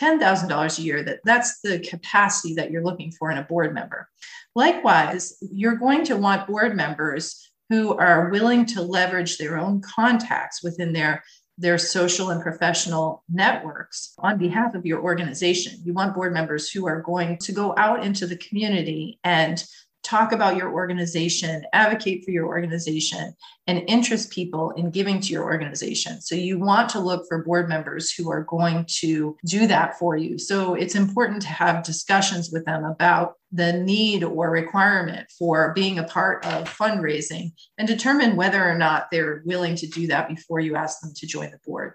$10,000 0.00 0.78
a 0.78 0.82
year, 0.82 1.02
that, 1.02 1.20
that's 1.24 1.60
the 1.60 1.78
capacity 1.80 2.54
that 2.54 2.70
you're 2.70 2.84
looking 2.84 3.12
for 3.12 3.30
in 3.30 3.38
a 3.38 3.44
board 3.44 3.74
member. 3.74 4.08
Likewise, 4.54 5.36
you're 5.40 5.76
going 5.76 6.04
to 6.04 6.16
want 6.16 6.46
board 6.46 6.74
members 6.74 7.50
who 7.68 7.96
are 7.96 8.30
willing 8.30 8.66
to 8.66 8.82
leverage 8.82 9.36
their 9.36 9.58
own 9.58 9.80
contacts 9.80 10.62
within 10.62 10.92
their 10.92 11.22
their 11.58 11.78
social 11.78 12.30
and 12.30 12.42
professional 12.42 13.22
networks 13.30 14.14
on 14.18 14.38
behalf 14.38 14.74
of 14.74 14.86
your 14.86 15.02
organization. 15.02 15.80
You 15.84 15.92
want 15.92 16.14
board 16.14 16.32
members 16.32 16.70
who 16.70 16.86
are 16.86 17.02
going 17.02 17.38
to 17.38 17.52
go 17.52 17.74
out 17.76 18.04
into 18.04 18.26
the 18.26 18.36
community 18.36 19.18
and 19.22 19.62
talk 20.02 20.32
about 20.32 20.56
your 20.56 20.72
organization, 20.72 21.64
advocate 21.72 22.24
for 22.24 22.32
your 22.32 22.46
organization, 22.46 23.34
and 23.66 23.84
interest 23.86 24.30
people 24.30 24.70
in 24.72 24.90
giving 24.90 25.20
to 25.20 25.32
your 25.32 25.44
organization. 25.44 26.20
So 26.20 26.34
you 26.34 26.58
want 26.58 26.88
to 26.90 27.00
look 27.00 27.26
for 27.28 27.44
board 27.44 27.68
members 27.68 28.12
who 28.12 28.30
are 28.30 28.42
going 28.42 28.84
to 29.00 29.36
do 29.46 29.66
that 29.68 29.98
for 29.98 30.16
you. 30.16 30.38
So 30.38 30.74
it's 30.74 30.96
important 30.96 31.42
to 31.42 31.48
have 31.48 31.84
discussions 31.84 32.50
with 32.50 32.64
them 32.64 32.84
about 32.84 33.34
the 33.52 33.72
need 33.72 34.24
or 34.24 34.50
requirement 34.50 35.30
for 35.38 35.72
being 35.74 35.98
a 35.98 36.04
part 36.04 36.44
of 36.46 36.64
fundraising 36.64 37.52
and 37.78 37.86
determine 37.86 38.34
whether 38.34 38.68
or 38.68 38.76
not 38.76 39.08
they're 39.10 39.42
willing 39.44 39.76
to 39.76 39.86
do 39.86 40.08
that 40.08 40.28
before 40.28 40.58
you 40.60 40.74
ask 40.74 41.00
them 41.00 41.12
to 41.14 41.26
join 41.26 41.50
the 41.50 41.60
board. 41.64 41.94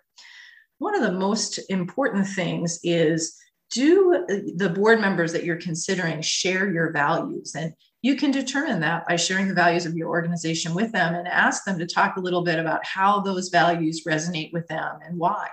One 0.80 0.96
of 0.96 1.02
the 1.02 1.12
most 1.12 1.60
important 1.70 2.28
things 2.28 2.80
is 2.84 3.36
do 3.72 4.26
uh, 4.30 4.36
the 4.56 4.70
board 4.70 5.02
members 5.02 5.34
that 5.34 5.44
you're 5.44 5.58
considering 5.58 6.22
share 6.22 6.72
your 6.72 6.92
values 6.92 7.56
and 7.56 7.74
you 8.02 8.16
can 8.16 8.32
determine 8.32 8.80
that 8.80 9.08
by 9.08 9.16
sharing 9.16 9.48
the 9.48 9.54
values 9.54 9.86
of 9.86 9.96
your 9.96 10.10
organization 10.10 10.74
with 10.74 10.92
them 10.92 11.16
and 11.16 11.28
ask 11.28 11.66
them 11.66 11.80
to 11.80 11.86
talk 11.86 12.16
a 12.16 12.22
little 12.22 12.44
bit 12.44 12.60
about 12.60 12.86
how 12.86 13.20
those 13.20 13.50
values 13.50 14.04
resonate 14.06 14.54
with 14.54 14.68
them 14.68 15.00
and 15.06 15.18
why. 15.18 15.50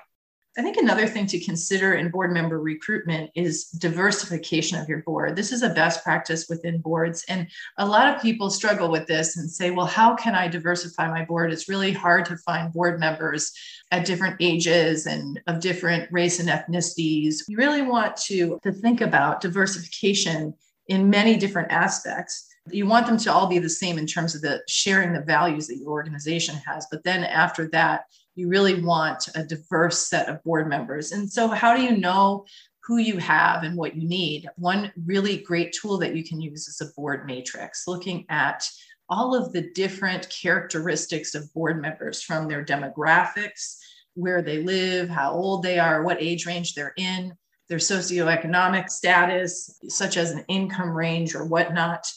I 0.56 0.62
think 0.62 0.76
another 0.76 1.08
thing 1.08 1.26
to 1.26 1.40
consider 1.40 1.94
in 1.94 2.10
board 2.10 2.32
member 2.32 2.60
recruitment 2.60 3.30
is 3.34 3.64
diversification 3.70 4.78
of 4.78 4.88
your 4.88 5.02
board. 5.02 5.34
This 5.34 5.50
is 5.50 5.62
a 5.62 5.74
best 5.74 6.04
practice 6.04 6.46
within 6.48 6.80
boards. 6.80 7.24
And 7.28 7.48
a 7.78 7.86
lot 7.86 8.14
of 8.14 8.22
people 8.22 8.50
struggle 8.50 8.88
with 8.88 9.08
this 9.08 9.36
and 9.36 9.50
say, 9.50 9.72
well, 9.72 9.86
how 9.86 10.14
can 10.14 10.36
I 10.36 10.46
diversify 10.46 11.08
my 11.08 11.24
board? 11.24 11.52
It's 11.52 11.68
really 11.68 11.90
hard 11.90 12.24
to 12.26 12.36
find 12.36 12.72
board 12.72 13.00
members 13.00 13.52
at 13.90 14.06
different 14.06 14.36
ages 14.38 15.06
and 15.06 15.40
of 15.48 15.58
different 15.58 16.10
race 16.12 16.38
and 16.38 16.48
ethnicities. 16.48 17.38
You 17.48 17.56
really 17.56 17.82
want 17.82 18.16
to, 18.18 18.60
to 18.62 18.72
think 18.72 19.00
about 19.00 19.40
diversification 19.40 20.54
in 20.86 21.10
many 21.10 21.36
different 21.36 21.72
aspects. 21.72 22.46
You 22.70 22.86
want 22.86 23.06
them 23.06 23.18
to 23.18 23.32
all 23.32 23.48
be 23.48 23.58
the 23.58 23.68
same 23.68 23.98
in 23.98 24.06
terms 24.06 24.36
of 24.36 24.40
the 24.40 24.62
sharing 24.68 25.12
the 25.12 25.20
values 25.20 25.66
that 25.66 25.78
your 25.78 25.90
organization 25.90 26.54
has. 26.64 26.86
But 26.90 27.02
then 27.02 27.24
after 27.24 27.68
that, 27.70 28.04
you 28.34 28.48
really 28.48 28.82
want 28.82 29.28
a 29.34 29.44
diverse 29.44 30.06
set 30.06 30.28
of 30.28 30.42
board 30.42 30.68
members. 30.68 31.12
And 31.12 31.30
so, 31.30 31.48
how 31.48 31.76
do 31.76 31.82
you 31.82 31.96
know 31.96 32.44
who 32.82 32.98
you 32.98 33.18
have 33.18 33.62
and 33.62 33.76
what 33.76 33.96
you 33.96 34.06
need? 34.06 34.48
One 34.56 34.92
really 35.06 35.38
great 35.38 35.72
tool 35.72 35.98
that 35.98 36.14
you 36.16 36.24
can 36.24 36.40
use 36.40 36.68
is 36.68 36.80
a 36.80 36.92
board 36.94 37.26
matrix, 37.26 37.86
looking 37.86 38.26
at 38.28 38.68
all 39.08 39.34
of 39.34 39.52
the 39.52 39.70
different 39.72 40.28
characteristics 40.30 41.34
of 41.34 41.52
board 41.54 41.80
members 41.80 42.22
from 42.22 42.48
their 42.48 42.64
demographics, 42.64 43.78
where 44.14 44.42
they 44.42 44.62
live, 44.62 45.08
how 45.08 45.32
old 45.32 45.62
they 45.62 45.78
are, 45.78 46.02
what 46.02 46.22
age 46.22 46.46
range 46.46 46.74
they're 46.74 46.94
in, 46.96 47.34
their 47.68 47.78
socioeconomic 47.78 48.90
status, 48.90 49.78
such 49.88 50.16
as 50.16 50.32
an 50.32 50.44
income 50.48 50.90
range 50.90 51.34
or 51.34 51.44
whatnot, 51.44 52.10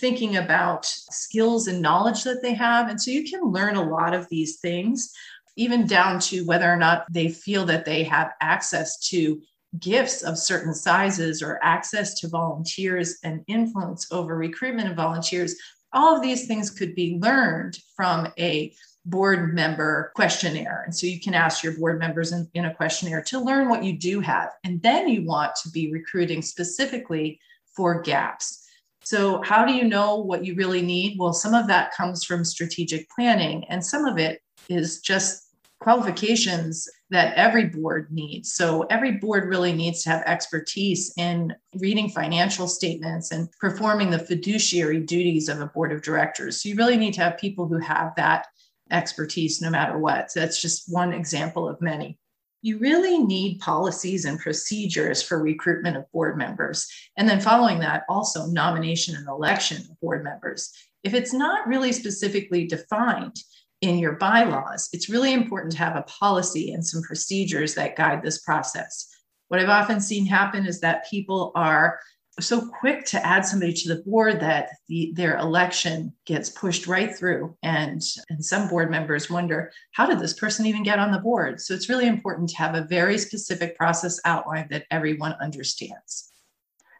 thinking 0.00 0.36
about 0.36 0.84
skills 0.84 1.68
and 1.68 1.80
knowledge 1.80 2.24
that 2.24 2.42
they 2.42 2.54
have. 2.54 2.88
And 2.88 3.00
so 3.00 3.10
you 3.10 3.24
can 3.24 3.44
learn 3.44 3.76
a 3.76 3.88
lot 3.88 4.14
of 4.14 4.28
these 4.28 4.58
things, 4.58 5.12
even 5.56 5.86
down 5.86 6.18
to 6.18 6.44
whether 6.44 6.70
or 6.70 6.76
not 6.76 7.04
they 7.12 7.28
feel 7.28 7.64
that 7.66 7.84
they 7.84 8.02
have 8.04 8.32
access 8.40 8.98
to 9.08 9.40
gifts 9.78 10.22
of 10.22 10.38
certain 10.38 10.74
sizes 10.74 11.42
or 11.42 11.58
access 11.62 12.14
to 12.20 12.28
volunteers 12.28 13.18
and 13.24 13.44
influence 13.46 14.10
over 14.12 14.36
recruitment 14.36 14.88
of 14.88 14.96
volunteers. 14.96 15.56
All 15.92 16.16
of 16.16 16.22
these 16.22 16.46
things 16.46 16.70
could 16.70 16.94
be 16.94 17.18
learned 17.20 17.78
from 17.96 18.32
a 18.38 18.74
board 19.06 19.54
member 19.54 20.12
questionnaire. 20.14 20.82
And 20.84 20.94
so 20.94 21.06
you 21.06 21.20
can 21.20 21.34
ask 21.34 21.62
your 21.62 21.76
board 21.76 21.98
members 21.98 22.32
in, 22.32 22.48
in, 22.54 22.64
a 22.64 22.74
questionnaire 22.74 23.22
to 23.24 23.38
learn 23.38 23.68
what 23.68 23.84
you 23.84 23.98
do 23.98 24.20
have. 24.20 24.50
And 24.64 24.80
then 24.80 25.08
you 25.08 25.24
want 25.24 25.54
to 25.62 25.70
be 25.70 25.92
recruiting 25.92 26.40
specifically 26.40 27.38
for 27.76 28.00
gaps. 28.00 28.66
So, 29.04 29.42
how 29.42 29.66
do 29.66 29.74
you 29.74 29.84
know 29.84 30.16
what 30.16 30.46
you 30.46 30.54
really 30.54 30.80
need? 30.80 31.18
Well, 31.18 31.34
some 31.34 31.52
of 31.52 31.66
that 31.66 31.92
comes 31.92 32.24
from 32.24 32.42
strategic 32.42 33.06
planning, 33.10 33.64
and 33.68 33.84
some 33.84 34.06
of 34.06 34.16
it 34.18 34.40
is 34.70 35.00
just 35.00 35.43
qualifications 35.84 36.88
that 37.10 37.34
every 37.36 37.66
board 37.66 38.08
needs. 38.10 38.54
So, 38.54 38.82
every 38.90 39.12
board 39.12 39.48
really 39.48 39.72
needs 39.72 40.02
to 40.02 40.10
have 40.10 40.22
expertise 40.22 41.12
in 41.16 41.54
reading 41.76 42.08
financial 42.08 42.66
statements 42.66 43.30
and 43.30 43.48
performing 43.60 44.10
the 44.10 44.18
fiduciary 44.18 45.00
duties 45.00 45.48
of 45.48 45.60
a 45.60 45.66
board 45.66 45.92
of 45.92 46.02
directors. 46.02 46.60
So, 46.60 46.70
you 46.70 46.74
really 46.74 46.96
need 46.96 47.14
to 47.14 47.20
have 47.20 47.38
people 47.38 47.68
who 47.68 47.78
have 47.78 48.14
that 48.16 48.46
expertise 48.90 49.60
no 49.60 49.70
matter 49.70 49.98
what. 49.98 50.30
So 50.30 50.40
that's 50.40 50.60
just 50.60 50.92
one 50.92 51.12
example 51.12 51.68
of 51.68 51.80
many. 51.80 52.18
You 52.62 52.78
really 52.78 53.18
need 53.18 53.60
policies 53.60 54.24
and 54.24 54.38
procedures 54.38 55.22
for 55.22 55.42
recruitment 55.42 55.96
of 55.96 56.10
board 56.12 56.38
members. 56.38 56.88
And 57.16 57.28
then 57.28 57.40
following 57.40 57.78
that, 57.80 58.04
also 58.08 58.46
nomination 58.46 59.16
and 59.16 59.28
election 59.28 59.78
of 59.78 60.00
board 60.00 60.24
members. 60.24 60.72
If 61.02 61.12
it's 61.12 61.34
not 61.34 61.68
really 61.68 61.92
specifically 61.92 62.66
defined 62.66 63.36
in 63.84 63.98
your 63.98 64.12
bylaws, 64.12 64.88
it's 64.92 65.10
really 65.10 65.32
important 65.32 65.72
to 65.72 65.78
have 65.78 65.96
a 65.96 66.02
policy 66.02 66.72
and 66.72 66.84
some 66.84 67.02
procedures 67.02 67.74
that 67.74 67.96
guide 67.96 68.22
this 68.22 68.40
process. 68.40 69.08
What 69.48 69.60
I've 69.60 69.68
often 69.68 70.00
seen 70.00 70.26
happen 70.26 70.66
is 70.66 70.80
that 70.80 71.08
people 71.08 71.52
are 71.54 72.00
so 72.40 72.68
quick 72.80 73.04
to 73.04 73.24
add 73.24 73.46
somebody 73.46 73.72
to 73.72 73.94
the 73.94 74.02
board 74.02 74.40
that 74.40 74.70
the, 74.88 75.12
their 75.14 75.36
election 75.36 76.12
gets 76.26 76.50
pushed 76.50 76.86
right 76.88 77.14
through. 77.14 77.56
And, 77.62 78.02
and 78.28 78.44
some 78.44 78.68
board 78.68 78.90
members 78.90 79.30
wonder, 79.30 79.70
how 79.92 80.06
did 80.06 80.18
this 80.18 80.32
person 80.32 80.66
even 80.66 80.82
get 80.82 80.98
on 80.98 81.12
the 81.12 81.20
board? 81.20 81.60
So 81.60 81.74
it's 81.74 81.88
really 81.88 82.08
important 82.08 82.48
to 82.48 82.56
have 82.56 82.74
a 82.74 82.86
very 82.88 83.18
specific 83.18 83.76
process 83.76 84.18
outlined 84.24 84.70
that 84.70 84.86
everyone 84.90 85.34
understands. 85.40 86.32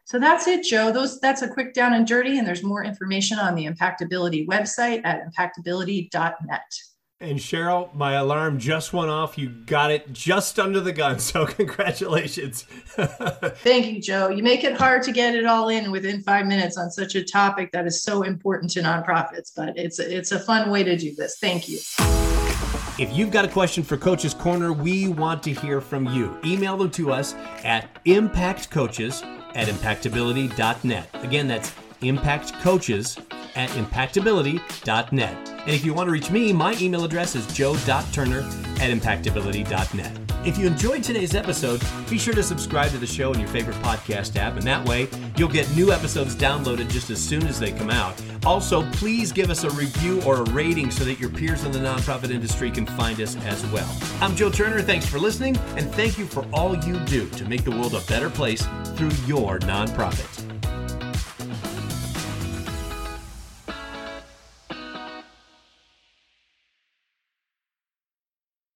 So 0.06 0.18
that's 0.18 0.46
it, 0.46 0.64
Joe. 0.64 0.92
Those 0.92 1.18
that's 1.20 1.42
a 1.42 1.48
quick 1.48 1.72
down 1.72 1.94
and 1.94 2.06
dirty, 2.06 2.38
and 2.38 2.46
there's 2.46 2.62
more 2.62 2.84
information 2.84 3.38
on 3.38 3.54
the 3.54 3.66
Impactability 3.66 4.46
website 4.46 5.00
at 5.04 5.22
impactability.net. 5.26 6.62
And 7.20 7.38
Cheryl, 7.38 7.94
my 7.94 8.14
alarm 8.14 8.58
just 8.58 8.92
went 8.92 9.08
off. 9.08 9.38
You 9.38 9.48
got 9.48 9.90
it 9.90 10.12
just 10.12 10.58
under 10.58 10.80
the 10.80 10.92
gun. 10.92 11.18
So, 11.18 11.46
congratulations. 11.46 12.62
Thank 12.96 13.86
you, 13.86 14.00
Joe. 14.02 14.28
You 14.28 14.42
make 14.42 14.62
it 14.62 14.76
hard 14.76 15.02
to 15.04 15.12
get 15.12 15.34
it 15.34 15.46
all 15.46 15.70
in 15.70 15.90
within 15.90 16.20
five 16.22 16.46
minutes 16.46 16.76
on 16.76 16.90
such 16.90 17.14
a 17.14 17.24
topic 17.24 17.72
that 17.72 17.86
is 17.86 18.02
so 18.02 18.22
important 18.22 18.72
to 18.72 18.82
nonprofits, 18.82 19.52
but 19.56 19.72
it's 19.78 19.98
it's 19.98 20.32
a 20.32 20.38
fun 20.38 20.70
way 20.70 20.84
to 20.84 20.98
do 20.98 21.14
this. 21.14 21.38
Thank 21.40 21.66
you. 21.66 21.78
If 22.96 23.10
you've 23.12 23.30
got 23.30 23.44
a 23.44 23.48
question 23.48 23.82
for 23.82 23.96
Coach's 23.96 24.34
Corner, 24.34 24.72
we 24.72 25.08
want 25.08 25.42
to 25.44 25.52
hear 25.52 25.80
from 25.80 26.06
you. 26.14 26.38
Email 26.44 26.76
them 26.76 26.90
to 26.92 27.10
us 27.10 27.34
at 27.64 28.04
impactcoaches 28.04 29.43
at 29.54 29.68
impactability.net. 29.68 31.08
Again, 31.22 31.48
that's 31.48 31.72
impactcoaches 32.00 33.20
at 33.56 33.70
impactability.net. 33.70 35.48
And 35.48 35.70
if 35.70 35.84
you 35.84 35.94
want 35.94 36.08
to 36.08 36.12
reach 36.12 36.30
me, 36.30 36.52
my 36.52 36.76
email 36.80 37.04
address 37.04 37.34
is 37.34 37.46
joe.turner 37.54 38.40
at 38.40 38.90
impactability.net. 38.90 40.18
If 40.44 40.58
you 40.58 40.66
enjoyed 40.66 41.02
today's 41.02 41.34
episode, 41.34 41.82
be 42.10 42.18
sure 42.18 42.34
to 42.34 42.42
subscribe 42.42 42.90
to 42.90 42.98
the 42.98 43.06
show 43.06 43.32
in 43.32 43.40
your 43.40 43.48
favorite 43.48 43.76
podcast 43.76 44.36
app, 44.36 44.56
and 44.56 44.62
that 44.64 44.86
way 44.86 45.08
you'll 45.38 45.48
get 45.48 45.74
new 45.74 45.90
episodes 45.90 46.36
downloaded 46.36 46.90
just 46.90 47.08
as 47.08 47.18
soon 47.18 47.46
as 47.46 47.58
they 47.58 47.72
come 47.72 47.88
out. 47.88 48.20
Also, 48.44 48.88
please 48.92 49.32
give 49.32 49.48
us 49.48 49.64
a 49.64 49.70
review 49.70 50.20
or 50.22 50.36
a 50.36 50.50
rating 50.50 50.90
so 50.90 51.02
that 51.04 51.18
your 51.18 51.30
peers 51.30 51.64
in 51.64 51.72
the 51.72 51.78
nonprofit 51.78 52.30
industry 52.30 52.70
can 52.70 52.84
find 52.84 53.18
us 53.22 53.36
as 53.46 53.64
well. 53.68 53.90
I'm 54.20 54.36
Joe 54.36 54.50
Turner. 54.50 54.82
Thanks 54.82 55.06
for 55.06 55.18
listening, 55.18 55.56
and 55.76 55.90
thank 55.94 56.18
you 56.18 56.26
for 56.26 56.44
all 56.52 56.76
you 56.76 56.98
do 57.06 57.26
to 57.30 57.48
make 57.48 57.64
the 57.64 57.70
world 57.70 57.94
a 57.94 58.00
better 58.00 58.28
place 58.28 58.66
through 58.96 59.12
your 59.26 59.60
nonprofit. 59.60 60.53